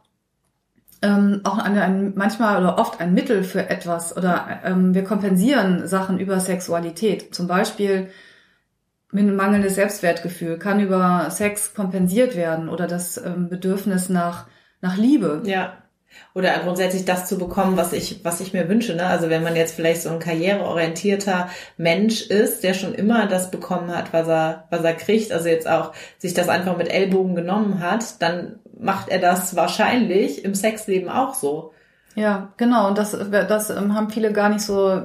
ähm, 1.02 1.42
auch 1.44 1.58
ein, 1.58 1.78
ein, 1.78 2.14
manchmal 2.16 2.60
oder 2.60 2.80
oft 2.80 3.00
ein 3.00 3.14
Mittel 3.14 3.44
für 3.44 3.70
etwas 3.70 4.18
oder 4.18 4.62
ähm, 4.64 4.94
wir 4.94 5.04
kompensieren 5.04 5.88
Sachen 5.88 6.20
über 6.20 6.40
Sexualität. 6.40 7.34
Zum 7.36 7.48
Beispiel 7.48 8.10
ein 9.14 9.36
mangelndes 9.36 9.76
Selbstwertgefühl 9.76 10.58
kann 10.58 10.80
über 10.80 11.30
Sex 11.30 11.74
kompensiert 11.74 12.36
werden 12.36 12.68
oder 12.68 12.88
das 12.88 13.18
ähm, 13.18 13.48
Bedürfnis 13.48 14.10
nach, 14.10 14.48
nach 14.82 14.98
Liebe. 14.98 15.44
Ja. 15.46 15.78
Oder 16.34 16.58
grundsätzlich 16.60 17.06
das 17.06 17.28
zu 17.28 17.38
bekommen, 17.38 17.78
was 17.78 17.94
ich, 17.94 18.24
was 18.24 18.42
ich 18.42 18.54
mir 18.54 18.70
wünsche. 18.70 18.96
Ne? 18.96 19.06
Also 19.06 19.30
wenn 19.30 19.44
man 19.44 19.56
jetzt 19.56 19.76
vielleicht 19.76 20.02
so 20.02 20.10
ein 20.10 20.20
karriereorientierter 20.20 21.50
Mensch 21.78 22.22
ist, 22.22 22.64
der 22.64 22.74
schon 22.74 22.94
immer 22.94 23.28
das 23.28 23.52
bekommen 23.52 23.96
hat, 23.96 24.14
was 24.14 24.28
er, 24.28 24.66
was 24.70 24.84
er 24.84 24.94
kriegt, 24.94 25.32
also 25.32 25.48
jetzt 25.48 25.68
auch 25.68 25.94
sich 26.18 26.34
das 26.34 26.50
einfach 26.50 26.78
mit 26.78 26.90
Ellbogen 26.90 27.36
genommen 27.36 27.82
hat, 27.82 28.22
dann 28.22 28.60
macht 28.80 29.10
er 29.10 29.20
das 29.20 29.56
wahrscheinlich 29.56 30.46
im 30.46 30.56
Sexleben 30.56 31.10
auch 31.10 31.34
so. 31.34 31.74
Ja, 32.16 32.54
genau. 32.58 32.88
Und 32.88 32.98
das, 32.98 33.12
das 33.12 33.70
ähm, 33.70 33.94
haben 33.94 34.10
viele 34.10 34.32
gar 34.32 34.50
nicht 34.50 34.62
so, 34.62 35.02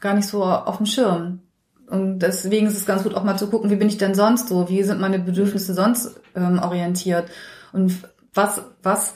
gar 0.00 0.14
nicht 0.14 0.28
so 0.28 0.44
auf 0.44 0.76
dem 0.76 0.86
Schirm. 0.86 1.40
Und 1.88 2.20
deswegen 2.20 2.68
ist 2.68 2.76
es 2.76 2.86
ganz 2.86 3.02
gut 3.02 3.14
auch 3.14 3.24
mal 3.24 3.36
zu 3.36 3.48
gucken, 3.48 3.68
wie 3.70 3.76
bin 3.76 3.88
ich 3.88 3.98
denn 3.98 4.14
sonst 4.14 4.48
so? 4.48 4.68
Wie 4.68 4.82
sind 4.82 5.00
meine 5.00 5.18
Bedürfnisse 5.18 5.74
sonst 5.74 6.20
ähm, 6.34 6.58
orientiert? 6.58 7.26
Und 7.72 7.98
was, 8.32 8.62
was 8.82 9.14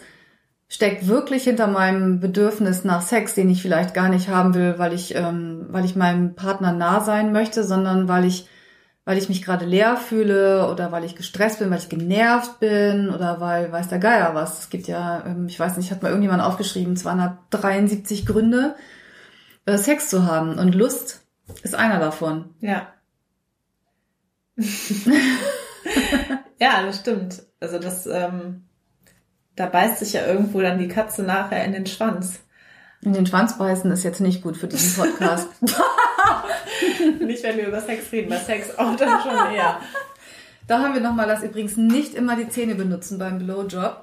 steckt 0.69 1.07
wirklich 1.07 1.45
hinter 1.45 1.67
meinem 1.67 2.21
Bedürfnis 2.21 2.85
nach 2.85 3.03
Sex, 3.03 3.35
den 3.35 3.51
ich 3.51 3.63
vielleicht 3.63 3.95
gar 3.95 4.09
nicht 4.09 4.29
haben 4.29 4.55
will, 4.55 4.75
weil 4.79 4.93
ich, 4.93 5.15
ähm, 5.15 5.67
weil 5.71 5.85
ich 5.85 5.97
meinem 5.97 6.35
Partner 6.35 6.73
nah 6.73 7.01
sein 7.01 7.33
möchte, 7.33 7.65
sondern 7.65 8.09
weil 8.09 8.25
ich 8.25 8.49
weil 9.07 9.19
ich 9.19 9.29
mich 9.29 9.43
gerade 9.43 9.65
leer 9.65 9.97
fühle 9.97 10.69
oder 10.69 10.91
weil 10.91 11.05
ich 11.05 11.15
gestresst 11.15 11.61
bin, 11.61 11.71
weil 11.71 11.79
ich 11.79 11.89
genervt 11.89 12.59
bin 12.59 13.09
oder 13.09 13.41
weil 13.41 13.71
weiß 13.71 13.89
der 13.89 14.01
Geier 14.01 14.35
was. 14.35 14.59
Es 14.63 14.69
gibt 14.69 14.89
ja, 14.89 15.25
ähm, 15.25 15.47
ich 15.47 15.59
weiß 15.59 15.77
nicht, 15.77 15.93
hat 15.93 16.03
mal 16.03 16.09
irgendjemand 16.09 16.43
aufgeschrieben, 16.43 16.97
273 16.97 18.27
Gründe, 18.27 18.75
äh, 19.65 19.79
Sex 19.79 20.11
zu 20.11 20.27
haben. 20.27 20.59
Und 20.59 20.75
Lust 20.75 21.25
ist 21.63 21.77
einer 21.77 22.01
davon. 22.01 22.57
Ja. 22.61 22.93
ja, 26.59 26.83
das 26.83 26.99
stimmt. 26.99 27.45
Also 27.61 27.79
das, 27.79 28.07
ähm, 28.07 28.65
da 29.57 29.67
beißt 29.67 29.99
sich 29.99 30.13
ja 30.13 30.27
irgendwo 30.27 30.61
dann 30.61 30.79
die 30.79 30.89
Katze 30.89 31.23
nachher 31.23 31.65
in 31.65 31.73
den 31.73 31.87
Schwanz. 31.87 32.41
In 33.03 33.13
den 33.13 33.27
Schwanz 33.27 33.59
beißen 33.59 33.91
ist 33.91 34.05
jetzt 34.05 34.21
nicht 34.21 34.43
gut 34.43 34.57
für 34.57 34.69
diesen 34.69 35.03
Podcast. 35.03 35.49
nicht, 37.21 37.43
wenn 37.43 37.57
wir 37.57 37.69
über 37.69 37.81
Sex 37.81 38.11
reden, 38.13 38.31
bei 38.31 38.39
Sex 38.39 38.79
auch 38.79 38.97
dann 38.97 39.21
schon 39.21 39.55
eher. 39.55 39.81
Da 40.67 40.81
haben 40.81 40.95
wir 40.95 41.01
nochmal, 41.01 41.29
dass 41.29 41.45
übrigens 41.45 41.77
nicht 41.77 42.15
immer 42.15 42.35
die 42.35 42.49
Zähne 42.49 42.75
benutzen 42.75 43.19
beim 43.19 43.39
Blowjob. 43.39 44.01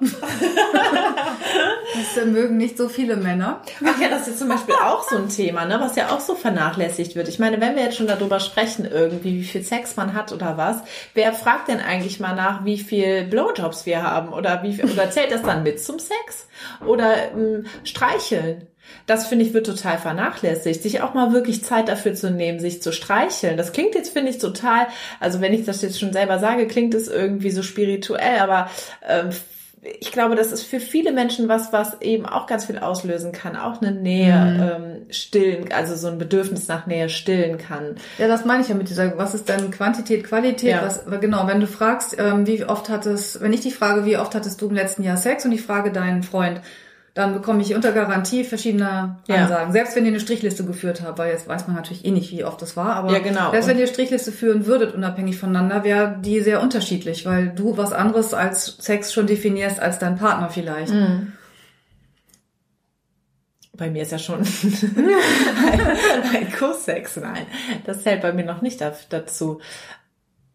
das 1.94 2.24
mögen 2.24 2.56
nicht 2.56 2.78
so 2.78 2.88
viele 2.88 3.16
Männer. 3.16 3.60
Ach 3.84 4.00
ja, 4.00 4.08
das 4.08 4.28
ist 4.28 4.38
zum 4.38 4.48
Beispiel 4.48 4.74
auch 4.74 5.02
so 5.02 5.16
ein 5.16 5.28
Thema, 5.28 5.66
ne, 5.66 5.78
was 5.78 5.94
ja 5.94 6.08
auch 6.08 6.20
so 6.20 6.34
vernachlässigt 6.34 7.16
wird. 7.16 7.28
Ich 7.28 7.38
meine, 7.38 7.60
wenn 7.60 7.76
wir 7.76 7.82
jetzt 7.82 7.98
schon 7.98 8.06
darüber 8.06 8.40
sprechen, 8.40 8.86
irgendwie, 8.90 9.40
wie 9.40 9.44
viel 9.44 9.62
Sex 9.62 9.96
man 9.96 10.14
hat 10.14 10.32
oder 10.32 10.56
was, 10.56 10.78
wer 11.12 11.34
fragt 11.34 11.68
denn 11.68 11.80
eigentlich 11.80 12.18
mal 12.18 12.34
nach, 12.34 12.64
wie 12.64 12.78
viel 12.78 13.24
Blowjobs 13.24 13.84
wir 13.84 14.02
haben? 14.02 14.32
Oder 14.32 14.62
wie 14.62 14.72
viel, 14.72 14.90
oder 14.90 15.10
zählt 15.10 15.32
das 15.32 15.42
dann 15.42 15.64
mit 15.64 15.84
zum 15.84 15.98
Sex? 15.98 16.48
Oder 16.86 17.32
ähm, 17.32 17.66
streicheln? 17.84 18.68
Das 19.06 19.26
finde 19.26 19.44
ich 19.44 19.52
wird 19.52 19.66
total 19.66 19.98
vernachlässigt, 19.98 20.82
sich 20.82 21.02
auch 21.02 21.14
mal 21.14 21.32
wirklich 21.32 21.64
Zeit 21.64 21.88
dafür 21.88 22.14
zu 22.14 22.30
nehmen, 22.30 22.58
sich 22.58 22.82
zu 22.82 22.92
streicheln. 22.92 23.56
Das 23.56 23.72
klingt 23.72 23.94
jetzt 23.94 24.12
finde 24.12 24.30
ich 24.30 24.38
total, 24.38 24.86
also 25.20 25.40
wenn 25.40 25.52
ich 25.52 25.64
das 25.64 25.82
jetzt 25.82 26.00
schon 26.00 26.12
selber 26.12 26.38
sage, 26.38 26.66
klingt 26.66 26.94
es 26.94 27.08
irgendwie 27.08 27.50
so 27.50 27.62
spirituell, 27.62 28.38
aber 28.38 28.70
ähm, 29.06 29.30
ich 30.00 30.12
glaube, 30.12 30.34
das 30.34 30.52
ist 30.52 30.62
für 30.62 30.80
viele 30.80 31.12
Menschen 31.12 31.48
was, 31.48 31.72
was 31.72 32.00
eben 32.00 32.24
auch 32.26 32.46
ganz 32.46 32.64
viel 32.64 32.78
auslösen 32.78 33.32
kann, 33.32 33.56
auch 33.56 33.82
eine 33.82 33.92
Nähe 33.92 34.34
mhm. 34.34 34.84
ähm, 34.84 35.06
stillen, 35.10 35.72
also 35.72 35.94
so 35.94 36.08
ein 36.08 36.18
Bedürfnis 36.18 36.68
nach 36.68 36.86
Nähe 36.86 37.08
stillen 37.08 37.58
kann. 37.58 37.96
Ja, 38.18 38.28
das 38.28 38.44
meine 38.44 38.62
ich 38.62 38.68
ja 38.68 38.74
mit 38.74 38.88
dieser, 38.88 39.18
was 39.18 39.34
ist 39.34 39.48
denn 39.48 39.70
Quantität, 39.70 40.24
Qualität? 40.24 40.70
Ja. 40.70 40.82
Was, 40.82 41.04
genau, 41.20 41.46
wenn 41.46 41.60
du 41.60 41.66
fragst, 41.66 42.16
ähm, 42.18 42.46
wie 42.46 42.64
oft 42.64 42.88
hattest, 42.88 43.40
wenn 43.40 43.52
ich 43.52 43.60
dich 43.60 43.74
frage, 43.74 44.06
wie 44.06 44.16
oft 44.16 44.34
hattest 44.34 44.60
du 44.62 44.68
im 44.68 44.74
letzten 44.74 45.02
Jahr 45.02 45.16
Sex 45.16 45.44
und 45.44 45.52
ich 45.52 45.62
frage 45.62 45.92
deinen 45.92 46.22
Freund, 46.22 46.60
dann 47.14 47.32
bekomme 47.32 47.62
ich 47.62 47.76
unter 47.76 47.92
Garantie 47.92 48.42
verschiedene 48.42 49.18
Ansagen. 49.28 49.68
Ja. 49.68 49.72
Selbst 49.72 49.94
wenn 49.94 50.04
ihr 50.04 50.10
eine 50.10 50.18
Strichliste 50.18 50.64
geführt 50.64 51.00
habt, 51.00 51.16
weil 51.16 51.30
jetzt 51.30 51.46
weiß 51.46 51.68
man 51.68 51.76
natürlich 51.76 52.04
eh 52.04 52.10
nicht, 52.10 52.32
wie 52.32 52.44
oft 52.44 52.60
das 52.60 52.76
war, 52.76 52.96
aber 52.96 53.12
ja, 53.12 53.20
genau. 53.20 53.52
selbst 53.52 53.68
wenn 53.68 53.78
ihr 53.78 53.86
Strichliste 53.86 54.32
führen 54.32 54.66
würdet, 54.66 54.94
unabhängig 54.94 55.38
voneinander, 55.38 55.84
wäre 55.84 56.18
die 56.20 56.40
sehr 56.40 56.60
unterschiedlich, 56.60 57.24
weil 57.24 57.50
du 57.50 57.76
was 57.76 57.92
anderes 57.92 58.34
als 58.34 58.78
Sex 58.80 59.12
schon 59.12 59.28
definierst 59.28 59.78
als 59.78 60.00
dein 60.00 60.16
Partner 60.16 60.50
vielleicht. 60.50 60.92
Mhm. 60.92 61.32
Bei 63.76 63.90
mir 63.90 64.02
ist 64.02 64.12
ja 64.12 64.18
schon 64.18 64.40
ein, 64.96 66.36
ein 66.36 66.52
Kusssex, 66.52 67.16
nein. 67.16 67.46
Das 67.86 68.02
zählt 68.02 68.22
bei 68.22 68.32
mir 68.32 68.44
noch 68.44 68.60
nicht 68.60 68.80
dazu. 68.80 69.60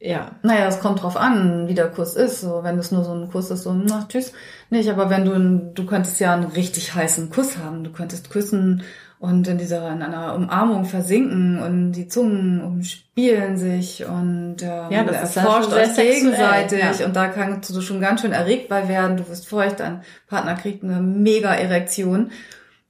Ja. 0.01 0.31
Naja, 0.43 0.67
es 0.67 0.79
kommt 0.79 1.03
drauf 1.03 1.17
an, 1.17 1.67
wie 1.67 1.73
der 1.73 1.89
Kuss 1.89 2.15
ist. 2.15 2.41
So, 2.41 2.63
wenn 2.63 2.79
es 2.79 2.91
nur 2.91 3.03
so 3.03 3.13
ein 3.13 3.29
Kuss 3.29 3.51
ist, 3.51 3.63
so, 3.63 3.73
na, 3.73 4.05
tschüss. 4.07 4.31
Nicht, 4.69 4.89
aber 4.89 5.09
wenn 5.09 5.25
du, 5.25 5.71
du 5.73 5.85
könntest 5.85 6.19
ja 6.19 6.33
einen 6.33 6.45
richtig 6.45 6.95
heißen 6.95 7.29
Kuss 7.29 7.57
haben. 7.57 7.83
Du 7.83 7.91
könntest 7.91 8.29
küssen 8.29 8.83
und 9.19 9.45
in 9.49 9.57
dieser 9.57 9.91
in 9.91 10.01
einer 10.01 10.35
Umarmung 10.35 10.85
versinken 10.85 11.61
und 11.61 11.91
die 11.91 12.07
Zungen 12.07 12.61
umspielen 12.61 13.57
sich 13.57 14.05
und 14.05 14.57
ähm, 14.61 14.85
Ja, 14.89 15.03
das 15.03 15.35
erforscht 15.35 15.73
euch 15.73 15.93
gegenseitig 15.93 16.79
sexuell, 16.79 17.01
ja. 17.01 17.05
und 17.05 17.15
da 17.17 17.27
kannst 17.27 17.69
du 17.69 17.81
schon 17.81 17.99
ganz 17.99 18.21
schön 18.21 18.31
erregt 18.31 18.69
bei 18.69 18.87
werden. 18.87 19.17
Du 19.17 19.27
wirst 19.27 19.49
feucht, 19.49 19.81
dein 19.81 20.03
Partner 20.27 20.55
kriegt 20.55 20.85
eine 20.85 21.01
mega 21.01 21.53
Erektion, 21.53 22.31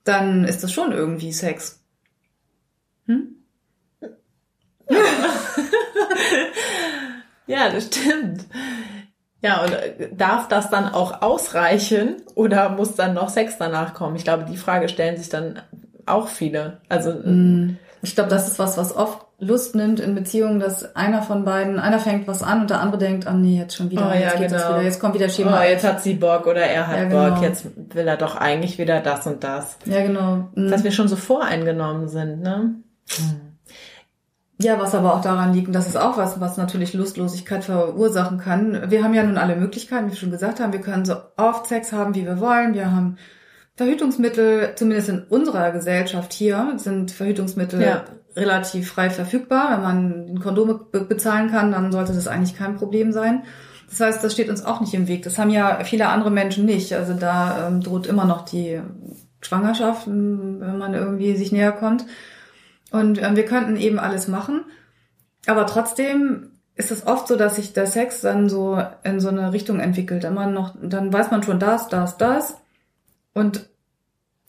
dann 0.04 0.43
ist 0.43 0.63
das 0.63 0.72
schon 0.72 0.91
irgendwie 0.91 1.34
Sex. 1.34 1.82
Hm? 3.08 3.30
Ja, 4.89 4.98
das 7.72 7.86
stimmt. 7.88 8.46
Ja, 9.42 9.64
und 9.64 9.72
äh, 9.74 10.10
darf 10.16 10.48
das 10.50 10.70
dann 10.70 10.86
auch 10.94 11.22
ausreichen 11.22 12.18
oder 12.36 12.70
muss 12.70 12.96
dann 12.96 13.14
noch 13.14 13.30
Sex 13.30 13.58
danach 13.58 13.94
kommen? 13.94 14.16
Ich 14.18 14.24
glaube, 14.24 14.46
die 14.50 14.58
Frage 14.58 14.90
stellen 14.90 15.18
sich 15.18 15.30
dann 15.30 15.60
auch 16.06 16.28
viele. 16.28 16.80
Also 16.90 17.12
Mm. 17.12 17.78
Ich 18.02 18.16
glaube, 18.16 18.30
das 18.30 18.48
ist 18.48 18.60
was, 18.60 18.78
was 18.78 18.96
oft 18.96 19.26
Lust 19.40 19.76
nimmt 19.76 20.00
in 20.00 20.16
Beziehungen, 20.16 20.60
dass 20.62 20.96
einer 20.96 21.22
von 21.22 21.44
beiden, 21.44 21.80
einer 21.80 22.00
fängt 22.00 22.28
was 22.30 22.44
an 22.44 22.62
und 22.62 22.70
der 22.70 22.80
andere 22.80 22.98
denkt, 22.98 23.28
ah 23.28 23.34
nee, 23.34 23.58
jetzt 23.58 23.76
schon 23.76 23.90
wieder, 23.90 24.10
Oh, 24.10 24.14
jetzt 24.14 24.34
ja, 24.36 24.40
geht 24.40 24.52
das 24.54 24.62
genau. 24.64 24.76
wieder, 24.76 24.84
jetzt 24.86 25.00
kommt 25.02 25.16
wieder 25.16 25.28
Schema. 25.30 25.60
oh, 25.60 25.64
jetzt 25.64 25.84
hat 25.84 26.02
sie 26.02 26.14
Bock 26.14 26.46
oder 26.48 26.62
er 26.62 26.88
hat 26.88 26.98
Ja, 26.98 27.04
genau. 27.06 27.30
Bock, 27.36 27.42
jetzt 27.44 27.66
will 27.94 28.08
er 28.08 28.16
doch 28.16 28.36
eigentlich 28.38 28.78
wieder 28.78 29.02
das 29.02 29.28
und 29.28 29.44
das. 29.44 29.78
ja, 29.86 30.02
genau. 30.02 30.48
Mm. 30.56 30.70
Dass 30.70 30.84
wir 30.86 30.92
schon 30.92 31.10
so 31.10 31.18
voreingenommen 31.18 32.08
sind, 32.08 32.42
ne? 32.42 32.76
Ja, 34.62 34.78
was 34.78 34.93
aber 34.93 35.13
auch 35.15 35.22
daran 35.22 35.54
liegt, 35.54 35.67
und 35.67 35.74
das 35.74 35.88
ist 35.88 35.95
auch 35.95 36.17
was, 36.17 36.41
was 36.41 36.58
natürlich 36.58 36.93
Lustlosigkeit 36.93 37.63
verursachen 37.63 38.39
kann. 38.39 38.89
Wir 38.91 39.04
haben 39.04 39.13
ja 39.13 39.24
nun 39.24 39.38
alle 39.38 39.56
Möglichkeiten, 39.56 40.08
wie 40.08 40.12
wir 40.12 40.17
schon 40.17 40.32
gesagt 40.32 40.60
haben. 40.60 40.74
Wir 40.74 40.82
können 40.82 41.06
so 41.06 41.15
oft 41.38 41.67
Sex 41.67 41.93
haben, 41.93 42.13
wie 42.13 42.26
wir 42.26 42.41
wollen. 42.41 42.74
Wir 42.74 42.91
haben 42.91 43.17
Verhütungsmittel, 43.78 44.74
zumindest 44.76 45.08
in 45.08 45.24
unserer 45.24 45.72
Gesellschaft 45.72 46.34
hier, 46.34 46.74
sind 46.76 47.12
Verhütungsmittel 47.12 47.82
Ja. 47.82 48.04
relativ 48.36 48.91
frei 48.91 49.10
verfügbar. 49.10 49.72
Wenn 49.72 49.82
man 49.82 50.26
ein 50.34 50.39
Kondom 50.41 50.82
be 50.91 51.02
bezahlen 51.06 51.50
kann, 51.50 51.72
dann 51.72 51.93
sollte 51.93 52.12
das 52.13 52.28
eigentlich 52.28 52.58
kein 52.58 52.76
Problem 52.76 53.13
sein. 53.13 53.43
Das 53.89 54.02
heißt, 54.02 54.22
das 54.24 54.34
steht 54.34 54.50
uns 54.50 54.65
auch 54.65 54.82
nicht 54.82 54.93
im 54.93 55.08
Weg. 55.08 55.24
Das 55.24 55.39
haben 55.39 55.50
ja 55.50 55.80
viele 55.86 56.10
andere 56.10 56.32
Menschen 56.32 56.65
nicht. 56.65 56.93
Also 56.93 57.13
da 57.13 57.69
ähm, 57.69 57.80
droht 57.82 58.08
immer 58.08 58.26
noch 58.26 58.43
die 58.43 58.82
Schwangerschaft, 59.39 60.06
wenn 60.06 60.78
man 60.78 60.93
irgendwie 60.93 61.38
sich 61.38 61.54
näher 61.54 61.72
kommt. 61.72 62.06
Und 62.91 63.21
ähm, 63.21 63.36
wir 63.36 63.45
könnten 63.45 63.78
eben 63.78 63.99
alles 63.99 64.28
machen. 64.28 64.65
Aber 65.45 65.65
trotzdem 65.65 66.52
ist 66.75 66.91
es 66.91 67.06
oft 67.06 67.28
so, 67.28 67.36
dass 67.36 67.58
sich 67.58 67.73
der 67.73 67.88
Sex 67.88 68.21
dann 68.21 68.49
so 68.49 68.82
in 69.04 69.19
so 69.19 69.30
eine 69.30 69.52
Richtung 69.54 69.80
entwickelt. 69.80 70.23
Immer 70.23 70.47
noch, 70.47 70.75
dann 70.82 71.12
weiß 71.12 71.30
man 71.32 71.43
schon 71.43 71.60
das, 71.60 71.88
das, 71.89 72.17
das. 72.17 72.58
Und 73.34 73.69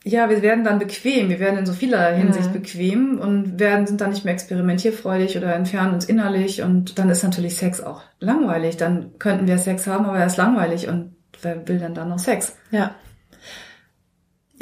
ja, 0.03 0.29
wir 0.29 0.41
werden 0.41 0.63
dann 0.63 0.79
bequem. 0.79 1.29
Wir 1.29 1.39
werden 1.39 1.59
in 1.59 1.65
so 1.65 1.73
vieler 1.73 2.13
Hinsicht 2.13 2.49
Mhm. 2.49 2.53
bequem 2.53 3.19
und 3.19 3.59
werden, 3.59 3.85
sind 3.85 4.01
dann 4.01 4.09
nicht 4.09 4.25
mehr 4.25 4.33
experimentierfreudig 4.33 5.37
oder 5.37 5.53
entfernen 5.53 5.93
uns 5.93 6.05
innerlich. 6.05 6.63
Und 6.63 6.97
dann 6.97 7.09
ist 7.09 7.23
natürlich 7.23 7.55
Sex 7.55 7.81
auch 7.81 8.01
langweilig. 8.19 8.77
Dann 8.77 9.19
könnten 9.19 9.47
wir 9.47 9.59
Sex 9.59 9.85
haben, 9.85 10.05
aber 10.05 10.17
er 10.17 10.25
ist 10.25 10.37
langweilig. 10.37 10.87
Und 10.87 11.15
wer 11.41 11.67
will 11.67 11.77
denn 11.77 11.93
dann 11.93 12.09
noch 12.09 12.19
Sex? 12.19 12.55
Ja. 12.71 12.95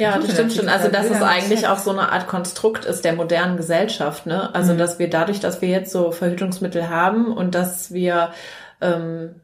Ja, 0.00 0.18
das 0.18 0.32
stimmt 0.32 0.52
schon. 0.54 0.68
Also, 0.68 0.88
dass 0.88 1.10
will 1.10 1.16
es 1.16 1.22
eigentlich 1.22 1.66
auch 1.68 1.78
so 1.78 1.90
eine 1.90 2.10
Art 2.10 2.26
Konstrukt 2.26 2.84
ist 2.86 3.04
der 3.04 3.12
modernen 3.14 3.56
Gesellschaft, 3.56 4.26
ne? 4.26 4.54
Also, 4.54 4.74
Mhm. 4.74 4.78
dass 4.78 4.98
wir 4.98 5.10
dadurch, 5.10 5.40
dass 5.40 5.60
wir 5.60 5.68
jetzt 5.68 5.92
so 5.92 6.10
Verhütungsmittel 6.12 6.88
haben 6.88 7.32
und 7.32 7.54
dass 7.54 7.92
wir 7.92 8.32
ähm, 8.80 9.36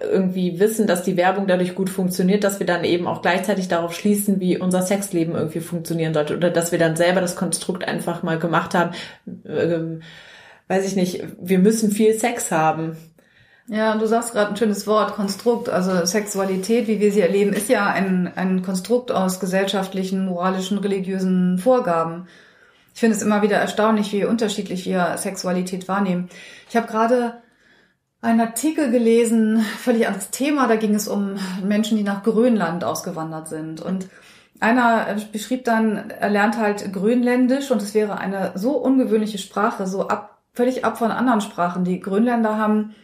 irgendwie 0.00 0.60
wissen, 0.60 0.86
dass 0.86 1.02
die 1.02 1.16
Werbung 1.16 1.46
dadurch 1.48 1.74
gut 1.74 1.90
funktioniert, 1.90 2.44
dass 2.44 2.60
wir 2.60 2.66
dann 2.66 2.84
eben 2.84 3.06
auch 3.08 3.22
gleichzeitig 3.22 3.68
darauf 3.68 3.94
schließen, 3.94 4.40
wie 4.40 4.58
unser 4.58 4.82
Sexleben 4.82 5.34
irgendwie 5.34 5.60
funktionieren 5.60 6.14
sollte 6.14 6.36
oder 6.36 6.50
dass 6.50 6.70
wir 6.72 6.78
dann 6.78 6.96
selber 6.96 7.20
das 7.20 7.34
Konstrukt 7.36 7.86
einfach 7.86 8.22
mal 8.22 8.38
gemacht 8.38 8.74
haben, 8.74 8.92
ähm, 9.46 10.02
weiß 10.68 10.86
ich 10.86 10.96
nicht, 10.96 11.24
wir 11.40 11.58
müssen 11.58 11.90
viel 11.90 12.14
Sex 12.14 12.50
haben. 12.52 12.96
Ja, 13.68 13.92
und 13.92 14.00
du 14.00 14.06
sagst 14.06 14.32
gerade 14.32 14.50
ein 14.50 14.56
schönes 14.56 14.86
Wort, 14.86 15.14
Konstrukt. 15.14 15.68
Also 15.68 16.06
Sexualität, 16.06 16.86
wie 16.86 17.00
wir 17.00 17.12
sie 17.12 17.20
erleben, 17.20 17.52
ist 17.52 17.68
ja 17.68 17.86
ein, 17.86 18.32
ein 18.36 18.62
Konstrukt 18.62 19.10
aus 19.10 19.40
gesellschaftlichen, 19.40 20.26
moralischen, 20.26 20.78
religiösen 20.78 21.58
Vorgaben. 21.58 22.28
Ich 22.94 23.00
finde 23.00 23.16
es 23.16 23.22
immer 23.22 23.42
wieder 23.42 23.56
erstaunlich, 23.56 24.12
wie 24.12 24.24
unterschiedlich 24.24 24.86
wir 24.86 25.18
Sexualität 25.18 25.88
wahrnehmen. 25.88 26.28
Ich 26.68 26.76
habe 26.76 26.86
gerade 26.86 27.42
einen 28.22 28.40
Artikel 28.40 28.90
gelesen, 28.90 29.60
völlig 29.78 30.06
anderes 30.06 30.30
Thema, 30.30 30.66
da 30.68 30.76
ging 30.76 30.94
es 30.94 31.08
um 31.08 31.36
Menschen, 31.62 31.98
die 31.98 32.04
nach 32.04 32.22
Grönland 32.22 32.84
ausgewandert 32.84 33.48
sind. 33.48 33.82
Und 33.82 34.08
einer 34.60 35.16
beschrieb 35.32 35.64
dann, 35.64 36.10
er 36.10 36.30
lernt 36.30 36.56
halt 36.56 36.92
Grönländisch 36.92 37.70
und 37.70 37.82
es 37.82 37.94
wäre 37.94 38.18
eine 38.18 38.52
so 38.54 38.72
ungewöhnliche 38.78 39.38
Sprache, 39.38 39.86
so 39.86 40.08
ab, 40.08 40.38
völlig 40.54 40.84
ab 40.84 40.98
von 40.98 41.10
anderen 41.10 41.40
Sprachen. 41.40 41.84
Die 41.84 42.00
Grönländer 42.00 42.56
haben 42.56 42.94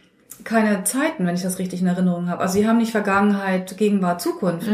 keine 0.43 0.83
Zeiten, 0.83 1.25
wenn 1.25 1.35
ich 1.35 1.43
das 1.43 1.59
richtig 1.59 1.81
in 1.81 1.87
Erinnerung 1.87 2.29
habe. 2.29 2.41
Also 2.41 2.53
sie 2.53 2.67
haben 2.67 2.77
nicht 2.77 2.91
Vergangenheit, 2.91 3.77
Gegenwart, 3.77 4.21
Zukunft. 4.21 4.67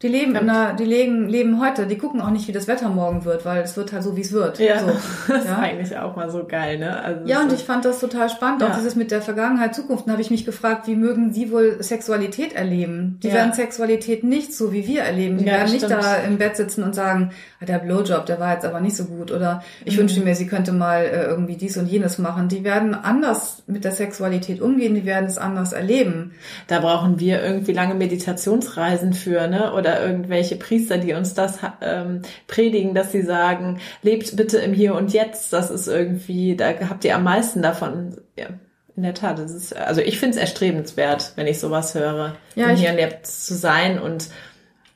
Die 0.00 0.06
leben 0.06 0.36
in 0.36 0.48
einer, 0.48 0.74
die 0.74 0.84
leben, 0.84 1.28
leben 1.28 1.60
heute, 1.60 1.88
die 1.88 1.98
gucken 1.98 2.20
auch 2.20 2.30
nicht, 2.30 2.46
wie 2.46 2.52
das 2.52 2.68
Wetter 2.68 2.88
morgen 2.88 3.24
wird, 3.24 3.44
weil 3.44 3.62
es 3.62 3.76
wird 3.76 3.92
halt 3.92 4.04
so, 4.04 4.16
wie 4.16 4.20
es 4.20 4.30
wird. 4.30 4.60
Ja, 4.60 4.78
So, 4.78 4.86
das 5.28 5.38
ist 5.42 5.46
ja. 5.50 5.58
eigentlich 5.58 5.98
auch 5.98 6.14
mal 6.14 6.30
so 6.30 6.44
geil, 6.46 6.78
ne? 6.78 7.02
Also 7.02 7.26
Ja, 7.26 7.40
und 7.42 7.52
ich 7.52 7.64
fand 7.64 7.84
das 7.84 7.98
total 7.98 8.30
spannend, 8.30 8.62
auch 8.62 8.68
Ja. 8.68 8.76
dieses 8.76 8.94
mit 8.94 9.10
der 9.10 9.22
Vergangenheit, 9.22 9.74
Zukunft. 9.74 10.06
Da 10.06 10.12
habe 10.12 10.22
ich 10.22 10.30
mich 10.30 10.44
gefragt, 10.44 10.86
wie 10.86 10.94
mögen 10.94 11.32
Sie 11.32 11.50
wohl 11.50 11.82
Sexualität 11.82 12.52
erleben? 12.52 13.18
Die 13.24 13.26
Ja. 13.26 13.34
werden 13.34 13.52
Sexualität 13.54 14.22
nicht 14.22 14.54
so, 14.54 14.72
wie 14.72 14.86
wir 14.86 15.02
erleben. 15.02 15.38
Die 15.38 15.46
werden 15.46 15.72
nicht 15.72 15.84
stimmt. 15.84 16.00
da 16.00 16.14
im 16.18 16.38
Bett 16.38 16.56
sitzen 16.56 16.84
und 16.84 16.94
sagen, 16.94 17.32
ah, 17.60 17.64
der 17.64 17.80
Blowjob, 17.80 18.24
der 18.26 18.38
war 18.38 18.54
jetzt 18.54 18.64
aber 18.64 18.78
nicht 18.80 18.94
so 18.96 19.04
gut. 19.06 19.32
Oder 19.32 19.64
ich 19.84 19.96
Mhm. 19.96 20.02
wünschte 20.02 20.20
mir, 20.20 20.36
sie 20.36 20.46
könnte 20.46 20.70
mal 20.70 21.00
äh, 21.06 21.24
irgendwie 21.24 21.56
dies 21.56 21.76
und 21.76 21.86
jenes 21.88 22.18
machen. 22.18 22.46
Die 22.46 22.62
werden 22.62 22.94
anders 22.94 23.64
mit 23.66 23.82
der 23.84 23.90
Sexualität 23.90 24.60
umgehen, 24.60 24.94
die 24.94 25.04
werden 25.06 25.26
es 25.26 25.38
anders 25.38 25.72
erleben. 25.72 26.34
Da 26.68 26.78
brauchen 26.78 27.18
wir 27.18 27.42
irgendwie 27.42 27.72
lange 27.72 27.96
Meditationsreisen 27.96 29.12
für, 29.12 29.48
ne? 29.48 29.72
Oder 29.72 29.87
irgendwelche 29.96 30.56
Priester, 30.56 30.98
die 30.98 31.14
uns 31.14 31.34
das 31.34 31.58
ähm, 31.80 32.22
predigen, 32.46 32.94
dass 32.94 33.12
sie 33.12 33.22
sagen, 33.22 33.80
lebt 34.02 34.36
bitte 34.36 34.58
im 34.58 34.72
Hier 34.72 34.94
und 34.94 35.12
Jetzt. 35.12 35.52
Das 35.52 35.70
ist 35.70 35.88
irgendwie, 35.88 36.56
da 36.56 36.72
habt 36.88 37.04
ihr 37.04 37.14
am 37.14 37.24
meisten 37.24 37.62
davon. 37.62 38.16
Ja, 38.36 38.48
in 38.96 39.02
der 39.02 39.14
Tat. 39.14 39.38
Das 39.38 39.52
ist, 39.52 39.76
also 39.76 40.00
ich 40.00 40.18
finde 40.18 40.36
es 40.36 40.40
erstrebenswert, 40.40 41.32
wenn 41.36 41.46
ich 41.46 41.60
sowas 41.60 41.94
höre, 41.94 42.36
Ja, 42.54 42.70
im 42.70 42.76
Hier 42.76 42.90
und 42.90 42.98
Jetzt 42.98 43.46
zu 43.46 43.54
sein 43.54 43.98
und 43.98 44.28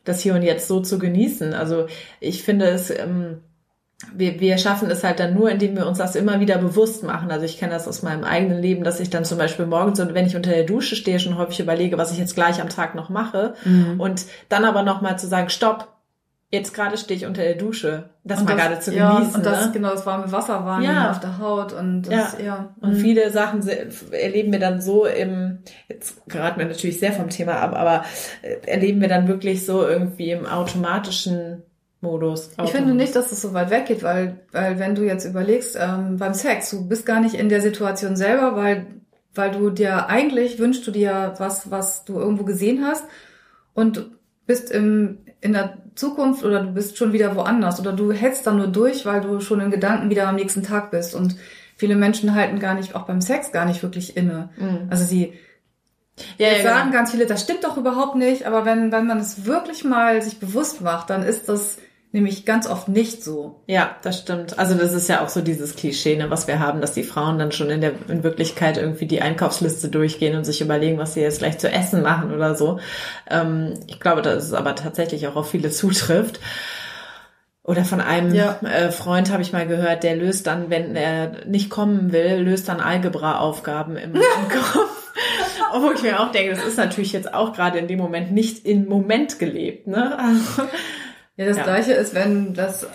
das 0.05 0.21
Hier 0.21 0.35
und 0.35 0.43
Jetzt 0.43 0.67
so 0.67 0.81
zu 0.81 0.99
genießen. 0.99 1.55
Also 1.55 1.87
ich 2.21 2.43
finde 2.43 2.67
es. 2.67 2.91
Ähm, 2.91 3.43
wir, 4.15 4.41
wir 4.41 4.59
schaffen 4.59 4.91
es 4.91 5.05
halt 5.05 5.21
dann 5.21 5.35
nur, 5.35 5.51
indem 5.51 5.77
wir 5.77 5.87
uns 5.87 5.99
das 5.99 6.17
immer 6.17 6.41
wieder 6.41 6.59
bewusst 6.59 7.03
machen. 7.05 7.31
Also 7.31 7.45
ich 7.45 7.59
kenne 7.59 7.73
das 7.73 7.87
aus 7.89 8.03
meinem 8.03 8.25
eigenen 8.25 8.61
Leben, 8.61 8.85
dass 8.85 9.01
ich 9.01 9.11
dann 9.11 9.25
zum 9.25 9.39
Beispiel 9.39 9.67
morgens, 9.67 10.01
und 10.01 10.15
wenn 10.15 10.27
ich 10.27 10.37
unter 10.37 10.51
der 10.51 10.65
Dusche 10.65 10.97
stehe, 10.97 11.21
schon 11.21 11.37
häufig 11.39 11.61
überlege, 11.61 11.99
was 11.99 12.13
ich 12.13 12.19
jetzt 12.19 12.35
gleich 12.35 12.61
am 12.61 12.69
Tag 12.69 12.95
noch 12.95 13.09
mache. 13.11 13.55
Und 13.99 14.27
dann 14.49 14.65
aber 14.65 14.83
nochmal 14.83 15.19
zu 15.19 15.27
sagen, 15.29 15.49
stopp, 15.51 15.89
jetzt 16.51 16.75
gerade 16.75 16.99
stehe 16.99 17.17
ich 17.19 17.25
unter 17.25 17.43
der 17.43 17.55
Dusche. 17.55 18.11
Das 18.25 18.41
Und 18.41 18.45
mal 18.47 18.57
gerade 18.57 18.79
zu 18.79 18.95
ja, 18.95 19.15
genießen. 19.17 19.37
Und 19.37 19.47
das, 19.47 19.67
ne? 19.67 19.73
genau, 19.73 19.91
das 19.91 20.05
warme 20.05 20.31
Wasser 20.31 20.65
wahrnehmen 20.67 20.95
Ja. 20.95 21.11
auf 21.11 21.21
der 21.21 21.39
Haut 21.39 21.73
und 21.73 22.03
das, 22.03 22.37
ja. 22.45 22.75
Und 22.81 22.91
Mhm. 22.91 22.97
viele 22.97 23.31
Sachen 23.31 23.67
erleben 24.11 24.53
wir 24.53 24.59
dann 24.61 24.83
so 24.83 25.07
im, 25.07 25.61
jetzt 25.89 26.27
geraten 26.29 26.59
wir 26.61 26.67
natürlich 26.67 26.99
sehr 27.01 27.13
vom 27.13 27.31
Thema 27.31 27.55
ab, 27.55 27.75
aber 27.75 28.05
äh, 28.43 28.57
erleben 28.71 29.01
wir 29.01 29.09
dann 29.09 29.29
wirklich 29.29 29.65
so 29.65 29.87
irgendwie 29.87 30.31
im 30.33 30.45
automatischen 30.45 31.63
Modus. 32.03 32.51
Ich 32.63 32.73
finde 32.73 32.95
nicht, 32.95 33.17
dass 33.17 33.31
das 33.31 33.41
so 33.41 33.55
weit 33.55 33.71
weggeht, 33.71 34.03
weil, 34.03 34.41
weil 34.51 34.79
wenn 34.79 34.95
du 34.95 35.03
jetzt 35.03 35.25
überlegst, 35.25 35.79
ähm, 35.81 36.19
beim 36.19 36.35
Sex, 36.35 36.71
du 36.71 36.87
bist 36.87 37.07
gar 37.07 37.21
nicht 37.21 37.35
in 37.35 37.49
der 37.49 37.63
Situation 37.63 38.17
selber, 38.17 38.57
weil, 38.57 38.87
weil 39.35 39.53
du 39.53 39.71
dir 39.71 40.09
eigentlich 40.09 40.59
wünschst 40.59 40.87
du 40.87 40.91
dir 40.91 41.35
was, 41.39 41.71
was 41.71 42.05
du 42.05 42.19
irgendwo 42.19 42.45
gesehen 42.45 42.85
hast 42.85 43.05
und 43.73 44.11
bist 44.47 44.71
im, 44.73 45.19
in 45.41 45.53
der 45.53 45.79
Zukunft 45.95 46.45
oder 46.45 46.65
du 46.65 46.73
bist 46.73 46.99
schon 46.99 47.13
wieder 47.13 47.37
woanders 47.37 47.79
oder 47.79 47.93
du 47.93 48.11
hältst 48.13 48.47
dann 48.47 48.57
nur 48.57 48.67
durch, 48.67 49.07
weil 49.07 49.21
du 49.21 49.41
schon 49.41 49.61
in 49.61 49.71
Gedanken 49.71 50.11
wieder 50.11 50.27
am 50.29 50.35
nächsten 50.35 50.65
Tag 50.65 50.91
bist 50.91 51.15
und 51.15 51.37
viele 51.77 51.95
Menschen 51.95 52.35
halten 52.35 52.59
gar 52.59 52.75
nicht, 52.75 52.97
auch 52.97 53.03
beim 53.03 53.21
Sex 53.21 53.53
gar 53.53 53.65
nicht 53.65 53.83
wirklich 53.83 54.17
inne. 54.17 54.51
Mhm. 54.57 54.89
Also 54.91 55.05
sie, 55.05 55.35
Ja, 56.37 56.49
ja, 56.49 56.63
sagen 56.63 56.91
genau. 56.91 56.99
ganz 56.99 57.13
viele, 57.13 57.27
das 57.27 57.43
stimmt 57.43 57.63
doch 57.63 57.77
überhaupt 57.77 58.17
nicht, 58.17 58.45
aber 58.47 58.65
wenn, 58.65 58.91
wenn 58.91 59.07
man 59.07 59.19
es 59.19 59.47
wirklich 59.47 59.85
mal 59.85 60.21
sich 60.21 60.41
bewusst 60.41 60.81
macht, 60.81 61.11
dann 61.11 61.23
ist 61.23 61.49
das 61.49 61.79
nämlich 62.13 62.45
ganz 62.45 62.67
oft 62.69 62.89
nicht 62.89 63.25
so. 63.25 63.63
Ja, 63.67 63.97
das 64.03 64.19
stimmt. 64.19 64.59
Also 64.59 64.75
das 64.75 64.93
ist 64.93 65.09
ja 65.09 65.23
auch 65.25 65.29
so 65.29 65.41
dieses 65.41 65.75
Klischee, 65.77 66.17
ne, 66.17 66.31
was 66.31 66.47
wir 66.47 66.61
haben, 66.61 66.81
dass 66.81 66.93
die 66.93 67.03
Frauen 67.03 67.39
dann 67.39 67.53
schon 67.53 67.71
in 67.71 67.81
der 67.81 67.93
in 68.09 68.23
Wirklichkeit 68.23 68.77
irgendwie 68.77 69.07
die 69.07 69.23
Einkaufsliste 69.23 69.89
durchgehen 69.89 70.37
und 70.37 70.45
sich 70.45 70.61
überlegen, 70.61 70.99
was 70.99 71.15
sie 71.15 71.21
jetzt 71.21 71.39
gleich 71.41 71.59
zu 71.59 71.71
essen 71.71 72.03
machen 72.03 72.33
oder 72.33 72.55
so. 72.55 72.79
Ähm, 73.31 73.75
ich 73.89 73.99
glaube, 73.99 74.23
dass 74.23 74.45
es 74.45 74.53
aber 74.53 74.75
tatsächlich 74.75 75.27
auch 75.27 75.37
auf 75.37 75.51
viele 75.51 75.71
zutrifft. 75.73 76.39
Oder 77.65 77.85
von 77.85 78.01
einem 78.01 78.35
Ja. 78.35 78.59
äh, 78.63 78.91
Freund 78.91 79.31
habe 79.31 79.41
ich 79.43 79.53
mal 79.53 79.67
gehört, 79.69 80.03
der 80.03 80.17
löst 80.17 80.49
dann, 80.49 80.69
wenn 80.69 80.97
er 80.97 81.47
nicht 81.47 81.71
kommen 81.71 82.13
will, 82.13 82.39
löst 82.41 82.69
dann 82.69 82.81
Algebra-Aufgaben 82.81 83.97
im, 83.97 84.13
Kopf. 84.49 84.89
Obwohl 85.73 85.95
ich 85.95 86.03
mir 86.03 86.21
auch 86.21 86.33
denke, 86.33 86.55
das 86.57 86.65
ist 86.65 86.77
natürlich 86.77 87.13
jetzt 87.13 87.33
auch 87.33 87.53
gerade 87.53 87.79
in 87.79 87.87
dem 87.87 87.99
Moment 87.99 88.33
nicht 88.33 88.67
im 88.67 88.87
Moment 88.87 89.39
gelebt. 89.39 89.87
Ne? 89.87 90.19
Also, 90.19 90.69
Ja, 91.37 91.47
das 91.47 91.57
Ja. 91.57 91.63
gleiche 91.65 91.93
ist, 91.93 92.15
wenn 92.15 92.55
das, 92.55 92.87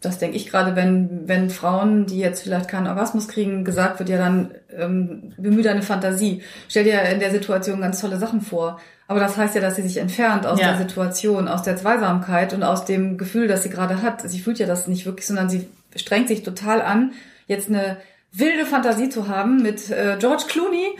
das 0.00 0.18
denke 0.18 0.36
ich 0.36 0.50
gerade, 0.50 0.74
wenn, 0.76 1.28
wenn 1.28 1.48
Frauen, 1.50 2.06
die 2.06 2.18
jetzt 2.18 2.42
vielleicht 2.42 2.68
keinen 2.68 2.88
Orgasmus 2.88 3.28
kriegen, 3.28 3.64
gesagt 3.64 3.98
wird, 3.98 4.08
ja 4.08 4.18
dann 4.18 4.52
ähm, 4.76 5.32
bemühe 5.36 5.62
deine 5.62 5.82
Fantasie. 5.82 6.42
Stell 6.68 6.84
dir 6.84 7.00
in 7.02 7.20
der 7.20 7.30
Situation 7.30 7.80
ganz 7.80 8.00
tolle 8.00 8.18
Sachen 8.18 8.40
vor. 8.40 8.80
Aber 9.06 9.20
das 9.20 9.36
heißt 9.36 9.54
ja, 9.54 9.60
dass 9.60 9.76
sie 9.76 9.82
sich 9.82 9.98
entfernt 9.98 10.46
aus 10.46 10.58
Ja. 10.58 10.68
der 10.70 10.78
Situation, 10.78 11.46
aus 11.46 11.62
der 11.62 11.76
Zweisamkeit 11.76 12.52
und 12.54 12.62
aus 12.62 12.84
dem 12.84 13.18
Gefühl, 13.18 13.46
das 13.46 13.62
sie 13.62 13.70
gerade 13.70 14.02
hat. 14.02 14.28
Sie 14.28 14.40
fühlt 14.40 14.58
ja 14.58 14.66
das 14.66 14.88
nicht 14.88 15.04
wirklich, 15.06 15.26
sondern 15.26 15.50
sie 15.50 15.68
strengt 15.96 16.28
sich 16.28 16.42
total 16.42 16.80
an, 16.82 17.12
jetzt 17.46 17.68
eine 17.68 17.98
wilde 18.32 18.64
Fantasie 18.64 19.10
zu 19.10 19.28
haben 19.28 19.62
mit 19.62 19.90
äh, 19.90 20.16
George 20.18 20.44
Clooney. 20.48 20.96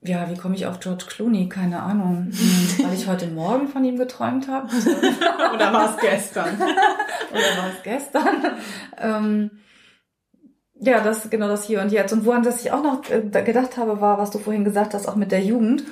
Ja, 0.00 0.30
wie 0.30 0.36
komme 0.36 0.54
ich 0.54 0.66
auf 0.66 0.78
George 0.78 1.04
Clooney? 1.08 1.48
Keine 1.48 1.82
Ahnung. 1.82 2.30
Hm, 2.30 2.84
Weil 2.84 2.94
ich 2.94 3.08
heute 3.08 3.26
Morgen 3.26 3.68
von 3.68 3.84
ihm 3.84 3.98
geträumt 3.98 4.46
habe. 4.46 4.68
Oder 5.54 5.72
war 5.72 5.90
es 5.94 6.00
gestern? 6.00 6.54
Oder 7.30 7.62
war 7.62 7.70
es 7.76 7.82
gestern? 7.82 8.36
ähm, 8.96 9.50
ja, 10.80 11.00
das 11.00 11.28
genau 11.30 11.48
das 11.48 11.64
hier 11.64 11.80
und 11.82 11.90
jetzt. 11.90 12.12
Und 12.12 12.24
woran 12.24 12.44
das 12.44 12.64
ich 12.64 12.70
auch 12.70 12.82
noch 12.82 13.10
äh, 13.10 13.22
da 13.28 13.40
gedacht 13.40 13.76
habe, 13.76 14.00
war, 14.00 14.18
was 14.18 14.30
du 14.30 14.38
vorhin 14.38 14.64
gesagt 14.64 14.94
hast, 14.94 15.08
auch 15.08 15.16
mit 15.16 15.32
der 15.32 15.42
Jugend. 15.42 15.82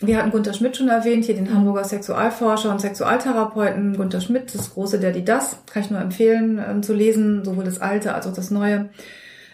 Wir 0.00 0.18
hatten 0.18 0.32
Gunter 0.32 0.52
Schmidt 0.52 0.76
schon 0.76 0.88
erwähnt, 0.88 1.24
hier 1.24 1.36
den 1.36 1.54
Hamburger 1.54 1.84
Sexualforscher 1.84 2.72
und 2.72 2.80
Sexualtherapeuten. 2.80 3.96
Gunter 3.96 4.20
Schmidt, 4.20 4.52
das 4.52 4.74
große 4.74 4.98
Der, 4.98 5.12
die, 5.12 5.24
das, 5.24 5.58
kann 5.72 5.84
ich 5.84 5.90
nur 5.90 6.00
empfehlen 6.00 6.60
ähm, 6.68 6.82
zu 6.82 6.92
lesen, 6.92 7.44
sowohl 7.44 7.64
das 7.64 7.80
Alte 7.80 8.14
als 8.14 8.26
auch 8.26 8.34
das 8.34 8.50
Neue. 8.50 8.90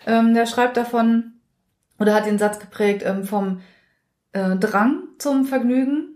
Ähm, 0.06 0.32
der 0.32 0.46
schreibt 0.46 0.78
davon, 0.78 1.34
oder 1.98 2.14
hat 2.14 2.24
den 2.24 2.38
Satz 2.38 2.58
geprägt, 2.58 3.02
ähm, 3.04 3.24
vom 3.24 3.60
äh, 4.32 4.56
Drang 4.56 5.02
zum 5.18 5.44
Vergnügen 5.44 6.10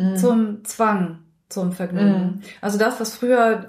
Mhm. 0.00 0.16
zum 0.16 0.64
Zwang 0.64 1.18
zum 1.48 1.72
Vergnügen. 1.72 2.08
Mhm. 2.36 2.42
Also 2.60 2.78
das, 2.78 3.00
was 3.00 3.14
früher, 3.14 3.66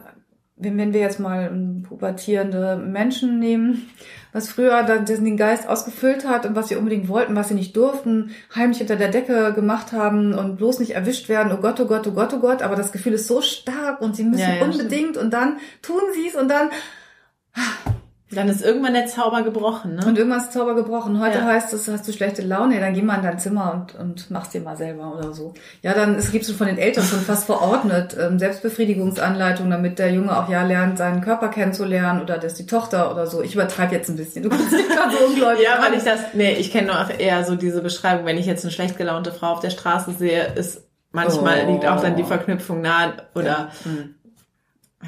wenn, 0.55 0.77
wenn 0.77 0.93
wir 0.93 1.01
jetzt 1.01 1.19
mal 1.19 1.51
pubertierende 1.87 2.77
Menschen 2.77 3.39
nehmen, 3.39 3.89
was 4.31 4.49
früher 4.49 4.83
dann 4.83 5.05
den 5.05 5.35
Geist 5.35 5.67
ausgefüllt 5.67 6.27
hat 6.27 6.45
und 6.45 6.55
was 6.55 6.69
sie 6.69 6.75
unbedingt 6.75 7.09
wollten, 7.09 7.35
was 7.35 7.49
sie 7.49 7.55
nicht 7.55 7.75
durften, 7.75 8.31
heimlich 8.55 8.77
hinter 8.77 8.95
der 8.95 9.09
Decke 9.09 9.51
gemacht 9.53 9.91
haben 9.91 10.33
und 10.33 10.57
bloß 10.57 10.79
nicht 10.79 10.91
erwischt 10.91 11.27
werden, 11.27 11.51
oh 11.51 11.59
Gott, 11.59 11.79
oh 11.79 11.85
Gott, 11.85 12.07
oh 12.07 12.11
Gott, 12.11 12.33
oh 12.33 12.39
Gott, 12.39 12.61
aber 12.61 12.75
das 12.75 12.91
Gefühl 12.91 13.13
ist 13.13 13.27
so 13.27 13.41
stark 13.41 13.99
und 13.99 14.15
sie 14.15 14.23
müssen 14.23 14.41
Ja, 14.41 14.55
ja, 14.55 14.63
unbedingt 14.63 15.17
und 15.17 15.33
dann 15.33 15.57
tun 15.81 16.01
sie 16.13 16.27
es 16.27 16.35
und 16.35 16.49
dann 16.49 16.69
Dann 18.33 18.47
ist 18.47 18.61
irgendwann 18.63 18.93
der 18.93 19.07
Zauber 19.07 19.41
gebrochen, 19.43 19.95
ne? 19.95 20.05
und 20.05 20.17
irgendwann 20.17 20.39
ist 20.39 20.53
Zauber 20.53 20.73
gebrochen. 20.73 21.19
Heute 21.19 21.39
Ja. 21.39 21.45
heißt 21.45 21.73
es, 21.73 21.87
hast 21.89 22.07
du 22.07 22.13
schlechte 22.13 22.41
Laune, 22.41 22.75
ja, 22.75 22.79
dann 22.81 22.93
geh 22.93 23.01
mal 23.01 23.15
in 23.17 23.23
dein 23.23 23.39
Zimmer 23.39 23.73
und, 23.73 23.99
und 23.99 24.31
mach's 24.31 24.49
dir 24.49 24.61
mal 24.61 24.77
selber 24.77 25.13
oder 25.17 25.33
so. 25.33 25.53
Ja, 25.81 25.93
dann 25.93 26.15
es 26.15 26.31
gibt 26.31 26.45
schon 26.45 26.55
von 26.55 26.67
den 26.67 26.77
Eltern 26.77 27.03
schon 27.03 27.19
fast 27.19 27.45
verordnet 27.45 28.15
ähm, 28.19 28.39
Selbstbefriedigungsanleitung, 28.39 29.69
damit 29.69 29.99
der 29.99 30.11
Junge 30.13 30.37
auch 30.37 30.49
ja 30.49 30.63
lernt, 30.63 30.97
seinen 30.97 31.21
Körper 31.21 31.49
kennenzulernen 31.49 32.21
oder 32.21 32.37
dass 32.37 32.53
die 32.55 32.65
Tochter 32.65 33.11
oder 33.11 33.27
so. 33.27 33.41
Ich 33.41 33.53
übertreibe 33.53 33.93
jetzt 33.95 34.09
ein 34.09 34.15
bisschen. 34.17 34.43
Du 34.43 34.49
kannst 34.49 34.71
dich 34.71 34.87
gerade 34.87 35.11
so 35.11 35.25
ungläubig 35.27 35.63
Ja, 35.63 35.81
weil 35.83 35.93
ich 35.97 36.03
das, 36.03 36.19
nee, 36.33 36.53
ich 36.53 36.71
kenne 36.71 36.87
nur 36.87 37.19
eher 37.19 37.43
so 37.43 37.55
diese 37.55 37.81
Beschreibung, 37.81 38.25
wenn 38.25 38.37
ich 38.37 38.45
jetzt 38.45 38.63
eine 38.63 38.71
schlecht 38.71 38.97
gelaunte 38.97 39.31
Frau 39.31 39.47
auf 39.47 39.59
der 39.59 39.69
Straße 39.71 40.11
sehe, 40.11 40.53
ist 40.55 40.83
manchmal 41.11 41.65
Oh. 41.67 41.71
liegt 41.71 41.85
auch 41.85 42.01
dann 42.01 42.15
die 42.15 42.23
Verknüpfung 42.23 42.81
nahe 42.81 43.13
oder 43.35 43.71
Hm. 43.83 44.15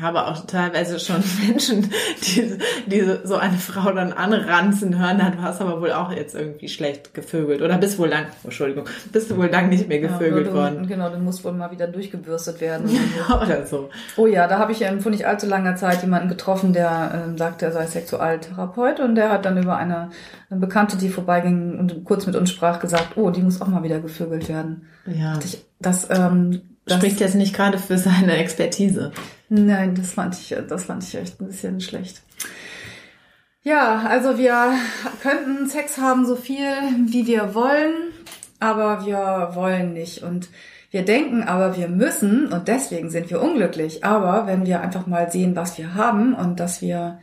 Habe 0.02 0.26
auch 0.28 0.46
teilweise 0.46 1.00
schon 1.00 1.24
Menschen, 1.48 1.92
die, 2.24 2.58
die 2.88 3.18
so 3.24 3.36
eine 3.36 3.58
Frau 3.58 3.92
dann 3.92 4.14
anranzen 4.14 5.00
hören, 5.00 5.18
na, 5.20 5.30
du 5.30 5.42
hast 5.42 5.62
aber 5.62 5.82
wohl 5.82 5.92
auch 5.92 6.12
jetzt 6.12 6.36
irgendwie 6.36 6.68
schlecht 6.68 7.14
gevögelt 7.14 7.62
oder 7.62 7.78
bist 7.78 8.00
wohl 8.00 8.10
lang, 8.10 8.26
oh, 8.44 8.46
Entschuldigung, 8.46 8.86
bist 9.12 9.30
du 9.30 9.38
wohl 9.38 9.48
lang 9.48 9.70
nicht 9.70 9.88
mehr 9.88 10.00
gevögelt 10.00 10.48
ja, 10.48 10.52
du, 10.52 10.58
worden. 10.58 10.88
Genau, 10.88 11.10
du 11.10 11.18
musst 11.18 11.44
wohl 11.44 11.52
mal 11.52 11.72
wieder 11.72 11.88
durchgebürstet 11.88 12.60
werden. 12.62 12.90
Oder 13.42 13.66
so. 13.66 13.90
Oh 14.18 14.28
ja, 14.28 14.48
da 14.48 14.60
habe 14.60 14.72
ich 14.72 14.86
vor 15.00 15.12
nicht 15.12 15.26
allzu 15.26 15.48
langer 15.48 15.76
Zeit 15.76 16.02
jemanden 16.02 16.30
getroffen, 16.30 16.74
der 16.74 17.26
ähm, 17.28 17.38
sagte, 17.38 17.66
er 17.66 17.72
sei 17.72 17.86
Sexualtherapeut 17.86 19.00
und 19.00 19.16
der 19.16 19.30
hat 19.30 19.46
dann 19.46 19.58
über 19.62 19.78
eine, 19.78 20.10
eine 20.50 20.60
Bekannte, 20.60 20.98
die 20.98 21.10
vorbeiging 21.10 21.80
und 21.80 22.04
kurz 22.04 22.26
mit 22.26 22.36
uns 22.36 22.50
sprach, 22.50 22.80
gesagt, 22.80 23.18
oh, 23.18 23.30
die 23.30 23.42
muss 23.42 23.62
auch 23.62 23.68
mal 23.68 23.84
wieder 23.84 24.00
gevögelt 24.00 24.50
werden. 24.50 24.88
Ja. 25.06 25.40
Das, 25.80 26.10
ähm, 26.10 26.62
das, 26.86 26.98
Spricht 26.98 27.20
jetzt 27.20 27.36
nicht 27.36 27.56
gerade 27.56 27.78
für 27.78 27.98
seine 27.98 28.38
Expertise. 28.38 29.12
Nein, 29.54 29.96
das 29.96 30.14
fand 30.14 30.36
ich, 30.36 30.56
das 30.68 30.86
fand 30.86 31.04
ich 31.04 31.16
echt 31.16 31.40
ein 31.40 31.48
bisschen 31.48 31.82
schlecht. 31.82 32.22
Ja, 33.64 34.04
also 34.08 34.38
wir 34.38 34.74
könnten 35.22 35.70
Sex 35.70 35.98
haben 35.98 36.26
so 36.26 36.36
viel, 36.36 36.68
wie 37.06 37.26
wir 37.28 37.56
wollen, 37.56 37.94
aber 38.60 39.06
wir 39.06 39.52
wollen 39.54 39.94
nicht 39.94 40.22
und 40.24 40.50
wir 40.92 41.04
denken 41.04 41.42
aber, 41.42 41.76
wir 41.76 41.88
müssen 41.88 42.54
und 42.54 42.68
deswegen 42.68 43.10
sind 43.10 43.32
wir 43.32 43.42
unglücklich. 43.42 44.04
Aber 44.04 44.46
wenn 44.46 44.66
wir 44.68 44.82
einfach 44.82 45.08
mal 45.08 45.32
sehen, 45.32 45.56
was 45.56 45.78
wir 45.80 45.96
haben 45.96 46.36
und 46.36 46.60
dass 46.60 46.82
wir 46.82 47.20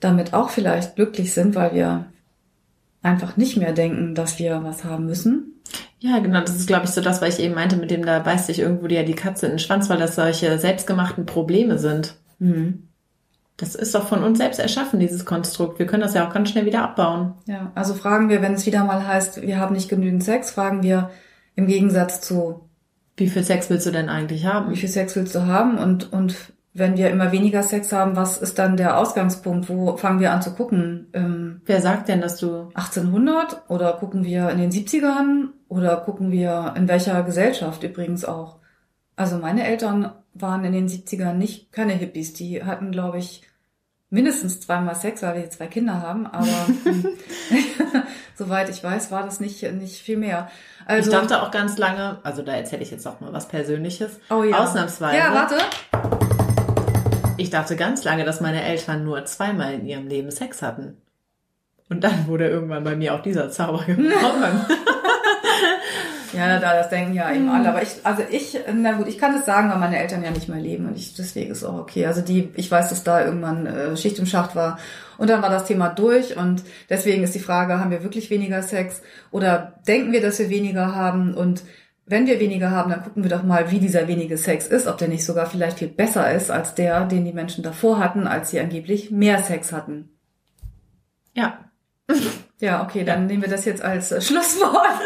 damit 0.00 0.32
auch 0.32 0.48
vielleicht 0.48 0.96
glücklich 0.96 1.34
sind, 1.34 1.54
weil 1.54 1.74
wir 1.74 2.06
einfach 3.02 3.36
nicht 3.36 3.58
mehr 3.58 3.72
denken, 3.72 4.14
dass 4.14 4.38
wir 4.38 4.64
was 4.64 4.84
haben 4.84 5.04
müssen. 5.04 5.49
Ja, 6.00 6.18
genau, 6.18 6.40
das 6.40 6.56
ist, 6.56 6.66
glaube 6.66 6.86
ich, 6.86 6.90
so 6.90 7.00
das, 7.02 7.20
was 7.20 7.38
ich 7.38 7.44
eben 7.44 7.54
meinte, 7.54 7.76
mit 7.76 7.90
dem 7.90 8.04
da 8.04 8.18
beißt 8.20 8.46
sich 8.46 8.58
irgendwo 8.58 8.86
ja 8.86 9.02
die 9.02 9.14
Katze 9.14 9.46
in 9.46 9.52
den 9.52 9.58
Schwanz, 9.58 9.90
weil 9.90 9.98
das 9.98 10.14
solche 10.16 10.58
selbstgemachten 10.58 11.26
Probleme 11.26 11.78
sind. 11.78 12.14
Mhm. 12.38 12.88
Das 13.58 13.74
ist 13.74 13.94
doch 13.94 14.08
von 14.08 14.24
uns 14.24 14.38
selbst 14.38 14.58
erschaffen, 14.58 14.98
dieses 14.98 15.26
Konstrukt. 15.26 15.78
Wir 15.78 15.86
können 15.86 16.02
das 16.02 16.14
ja 16.14 16.26
auch 16.26 16.32
ganz 16.32 16.48
schnell 16.48 16.64
wieder 16.64 16.82
abbauen. 16.82 17.34
Ja, 17.46 17.70
also 17.74 17.92
fragen 17.92 18.30
wir, 18.30 18.40
wenn 18.40 18.54
es 18.54 18.64
wieder 18.64 18.82
mal 18.84 19.06
heißt, 19.06 19.42
wir 19.42 19.58
haben 19.58 19.74
nicht 19.74 19.90
genügend 19.90 20.24
Sex, 20.24 20.50
fragen 20.50 20.82
wir 20.82 21.10
im 21.54 21.66
Gegensatz 21.66 22.22
zu, 22.22 22.62
Wie 23.18 23.28
viel 23.28 23.44
Sex 23.44 23.68
willst 23.68 23.84
du 23.86 23.90
denn 23.90 24.08
eigentlich 24.08 24.46
haben? 24.46 24.70
wie 24.70 24.76
viel 24.76 24.88
Sex 24.88 25.14
willst 25.16 25.34
du 25.34 25.44
haben? 25.44 25.76
Und, 25.76 26.10
und 26.10 26.34
wenn 26.72 26.96
wir 26.96 27.10
immer 27.10 27.32
weniger 27.32 27.62
Sex 27.62 27.92
haben, 27.92 28.16
was 28.16 28.38
ist 28.38 28.58
dann 28.58 28.78
der 28.78 28.96
Ausgangspunkt? 28.96 29.68
Wo 29.68 29.98
fangen 29.98 30.20
wir 30.20 30.32
an 30.32 30.40
zu 30.40 30.54
gucken? 30.54 31.08
Ähm, 31.12 31.60
Wer 31.66 31.82
sagt 31.82 32.08
denn, 32.08 32.22
dass 32.22 32.38
du 32.38 32.70
1800 32.72 33.64
oder 33.68 33.92
gucken 33.94 34.24
wir 34.24 34.48
in 34.48 34.56
den 34.56 34.70
70ern 34.70 35.48
oder 35.70 35.96
gucken 35.98 36.32
wir 36.32 36.74
in 36.76 36.88
welcher 36.88 37.22
Gesellschaft 37.22 37.84
übrigens 37.84 38.24
auch? 38.24 38.56
Also 39.14 39.38
meine 39.38 39.64
Eltern 39.64 40.12
waren 40.34 40.64
in 40.64 40.72
den 40.72 40.88
70ern 40.88 41.34
nicht 41.34 41.72
keine 41.72 41.92
Hippies. 41.92 42.32
Die 42.32 42.64
hatten, 42.64 42.90
glaube 42.90 43.18
ich, 43.18 43.42
mindestens 44.10 44.60
zweimal 44.60 44.96
Sex, 44.96 45.22
weil 45.22 45.36
wir 45.36 45.50
zwei 45.50 45.68
Kinder 45.68 46.02
haben, 46.02 46.26
aber 46.26 46.46
soweit 48.34 48.68
ich 48.68 48.82
weiß, 48.82 49.12
war 49.12 49.22
das 49.22 49.38
nicht, 49.38 49.62
nicht 49.74 50.02
viel 50.02 50.16
mehr. 50.16 50.50
Also, 50.86 51.08
ich 51.08 51.16
dachte 51.16 51.40
auch 51.40 51.52
ganz 51.52 51.78
lange, 51.78 52.18
also 52.24 52.42
da 52.42 52.52
erzähle 52.52 52.82
ich 52.82 52.90
jetzt 52.90 53.06
auch 53.06 53.20
mal 53.20 53.32
was 53.32 53.46
Persönliches. 53.46 54.18
oh 54.28 54.42
ja. 54.42 54.58
Ausnahmsweise. 54.58 55.18
Ja, 55.18 55.32
warte. 55.32 55.56
Ich 57.36 57.50
dachte 57.50 57.76
ganz 57.76 58.02
lange, 58.02 58.24
dass 58.24 58.40
meine 58.40 58.64
Eltern 58.64 59.04
nur 59.04 59.24
zweimal 59.24 59.74
in 59.74 59.86
ihrem 59.86 60.08
Leben 60.08 60.32
Sex 60.32 60.62
hatten. 60.62 60.96
Und 61.88 62.02
dann 62.02 62.26
wurde 62.26 62.48
irgendwann 62.48 62.82
bei 62.82 62.96
mir 62.96 63.14
auch 63.14 63.22
dieser 63.22 63.50
Zauber 63.50 63.84
gebrochen. 63.86 64.66
Ja, 66.32 66.58
da 66.58 66.74
das 66.74 66.88
denken 66.88 67.14
ja 67.14 67.32
eben 67.32 67.48
alle. 67.48 67.68
Aber 67.68 67.82
ich, 67.82 67.88
also 68.04 68.22
ich, 68.30 68.58
na 68.72 68.92
gut, 68.92 69.08
ich 69.08 69.18
kann 69.18 69.34
das 69.34 69.46
sagen, 69.46 69.70
weil 69.70 69.78
meine 69.78 69.98
Eltern 69.98 70.22
ja 70.22 70.30
nicht 70.30 70.48
mehr 70.48 70.60
leben 70.60 70.86
und 70.86 70.96
ich, 70.96 71.14
deswegen 71.14 71.50
ist 71.50 71.64
auch 71.64 71.78
okay. 71.78 72.06
Also 72.06 72.20
die, 72.20 72.50
ich 72.54 72.70
weiß, 72.70 72.88
dass 72.88 73.02
da 73.04 73.24
irgendwann 73.24 73.66
äh, 73.66 73.96
Schicht 73.96 74.18
im 74.18 74.26
Schacht 74.26 74.54
war 74.54 74.78
und 75.18 75.28
dann 75.28 75.42
war 75.42 75.50
das 75.50 75.64
Thema 75.64 75.88
durch 75.88 76.36
und 76.36 76.62
deswegen 76.88 77.24
ist 77.24 77.34
die 77.34 77.40
Frage, 77.40 77.78
haben 77.78 77.90
wir 77.90 78.02
wirklich 78.02 78.30
weniger 78.30 78.62
Sex 78.62 79.02
oder 79.30 79.74
denken 79.86 80.12
wir, 80.12 80.22
dass 80.22 80.38
wir 80.38 80.50
weniger 80.50 80.94
haben 80.94 81.34
und 81.34 81.62
wenn 82.06 82.26
wir 82.26 82.40
weniger 82.40 82.72
haben, 82.72 82.90
dann 82.90 83.04
gucken 83.04 83.22
wir 83.22 83.30
doch 83.30 83.44
mal, 83.44 83.70
wie 83.70 83.78
dieser 83.78 84.08
wenige 84.08 84.36
Sex 84.36 84.66
ist, 84.66 84.88
ob 84.88 84.98
der 84.98 85.08
nicht 85.08 85.24
sogar 85.24 85.46
vielleicht 85.46 85.78
viel 85.78 85.88
besser 85.88 86.32
ist 86.32 86.50
als 86.50 86.74
der, 86.74 87.06
den 87.06 87.24
die 87.24 87.32
Menschen 87.32 87.62
davor 87.62 88.00
hatten, 88.00 88.26
als 88.26 88.50
sie 88.50 88.58
angeblich 88.58 89.10
mehr 89.10 89.42
Sex 89.42 89.72
hatten. 89.72 90.10
ja. 91.34 91.58
Ja, 92.60 92.82
okay, 92.82 93.04
dann 93.04 93.26
nehmen 93.26 93.42
wir 93.42 93.48
das 93.48 93.64
jetzt 93.64 93.82
als 93.82 94.12
äh, 94.12 94.20
Schlusswort. 94.20 95.00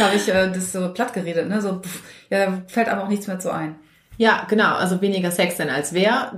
Habe 0.00 0.16
ich 0.16 0.28
äh, 0.28 0.50
das 0.50 0.72
so 0.72 0.92
platt 0.92 1.12
geredet, 1.12 1.48
ne? 1.48 1.60
So, 1.60 1.80
pff, 1.80 2.02
ja, 2.30 2.46
da 2.46 2.62
fällt 2.66 2.88
aber 2.88 3.04
auch 3.04 3.08
nichts 3.08 3.26
mehr 3.26 3.38
zu 3.38 3.52
ein. 3.52 3.76
Ja, 4.16 4.46
genau. 4.48 4.74
Also 4.74 5.00
weniger 5.00 5.30
Sex 5.30 5.56
denn 5.56 5.70
als 5.70 5.92
wer. 5.92 6.32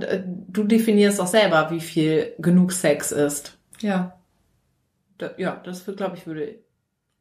Du 0.47 0.63
definierst 0.63 1.21
auch 1.21 1.27
selber, 1.27 1.69
wie 1.71 1.79
viel 1.79 2.33
genug 2.39 2.71
Sex 2.71 3.11
ist. 3.11 3.57
Ja. 3.79 4.17
Da, 5.17 5.31
ja, 5.37 5.61
das 5.63 5.85
glaube 5.85 6.17
ich, 6.17 6.25
würde 6.27 6.55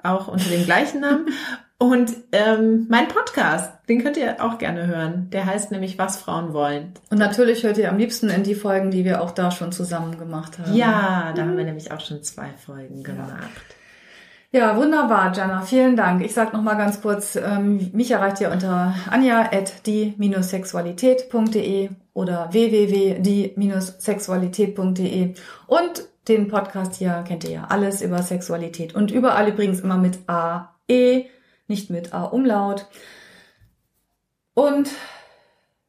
auch 0.03 0.29
unter 0.29 0.49
dem 0.49 0.65
gleichen 0.65 1.03
Namen. 1.03 1.29
Und 1.83 2.12
ähm, 2.33 2.85
mein 2.90 3.09
Podcast, 3.09 3.73
den 3.88 4.03
könnt 4.03 4.19
ihr 4.19 4.45
auch 4.45 4.59
gerne 4.59 4.87
hören. 4.87 5.31
Der 5.31 5.47
heißt 5.47 5.71
nämlich 5.71 5.99
Was 5.99 6.19
Frauen 6.19 6.53
wollen. 6.53 6.93
Und 7.09 7.16
natürlich 7.16 7.62
hört 7.62 7.79
ihr 7.79 7.88
am 7.88 7.97
liebsten 7.97 8.29
in 8.29 8.43
die 8.43 8.55
Folgen, 8.55 8.90
die 8.90 9.07
wir 9.07 9.23
auch 9.23 9.31
da 9.31 9.51
schon 9.51 9.73
zusammen 9.73 10.19
gemacht 10.19 10.59
haben. 10.59 10.75
Ja, 10.75 11.33
da 11.35 11.43
mhm. 11.43 11.49
haben 11.49 11.57
wir 11.57 11.64
nämlich 11.64 11.90
auch 11.90 12.01
schon 12.01 12.23
zwei 12.23 12.49
Folgen 12.66 13.03
gemacht. 13.03 13.49
Ja, 14.53 14.77
wunderbar, 14.77 15.35
Jana. 15.35 15.62
Vielen 15.62 15.97
Dank. 15.97 16.23
Ich 16.23 16.35
sage 16.35 16.55
nochmal 16.55 16.77
ganz 16.77 17.01
kurz, 17.01 17.35
ähm, 17.37 17.88
mich 17.95 18.11
erreicht 18.11 18.43
ihr 18.43 18.51
unter 18.51 18.95
anja.die-sexualität.de 19.09 21.88
oder 22.12 22.53
www.die-sexualität.de 22.53 25.35
und 25.66 26.05
den 26.29 26.49
Podcast 26.49 26.97
hier 26.97 27.25
kennt 27.27 27.45
ihr 27.45 27.51
ja 27.51 27.64
alles 27.71 28.03
über 28.03 28.23
Sexualität 28.23 28.95
und 28.95 29.11
überall 29.11 29.49
übrigens 29.49 29.81
immer 29.81 29.97
mit 29.97 30.19
A, 30.29 30.75
E, 30.87 31.25
nicht 31.71 31.89
mit 31.89 32.13
A 32.13 32.25
Umlaut. 32.25 32.87
Und 34.53 34.91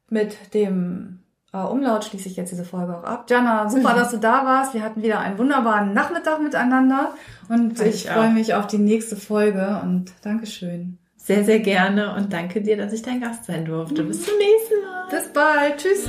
mit 0.08 0.54
dem 0.54 1.18
A 1.52 1.64
Umlaut 1.64 2.04
schließe 2.04 2.28
ich 2.28 2.36
jetzt 2.36 2.50
diese 2.50 2.64
Folge 2.64 2.96
auch 2.96 3.04
ab. 3.04 3.26
Jana, 3.28 3.68
super, 3.68 3.92
dass 3.96 4.10
du 4.10 4.16
da 4.16 4.46
warst. 4.46 4.72
Wir 4.72 4.82
hatten 4.82 5.02
wieder 5.02 5.18
einen 5.20 5.36
wunderbaren 5.36 5.92
Nachmittag 5.92 6.40
miteinander 6.40 7.12
und 7.50 7.78
ich, 7.80 8.06
ich 8.06 8.10
freue 8.10 8.30
mich 8.30 8.54
auf 8.54 8.66
die 8.66 8.78
nächste 8.78 9.16
Folge 9.16 9.80
und 9.82 10.12
Dankeschön. 10.22 10.96
Sehr, 11.18 11.44
sehr 11.44 11.60
gerne 11.60 12.14
und 12.16 12.32
danke 12.32 12.62
dir, 12.62 12.76
dass 12.76 12.92
ich 12.92 13.02
dein 13.02 13.20
Gast 13.20 13.44
sein 13.44 13.64
durfte. 13.64 14.02
Bis 14.02 14.24
zum 14.24 14.34
nächsten 14.38 14.84
Mal. 14.84 15.08
Bis 15.10 15.32
bald. 15.32 15.76
Tschüss. 15.76 16.08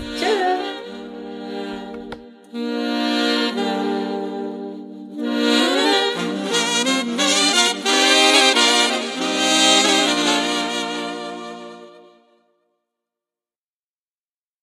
Tschüss. 2.52 3.03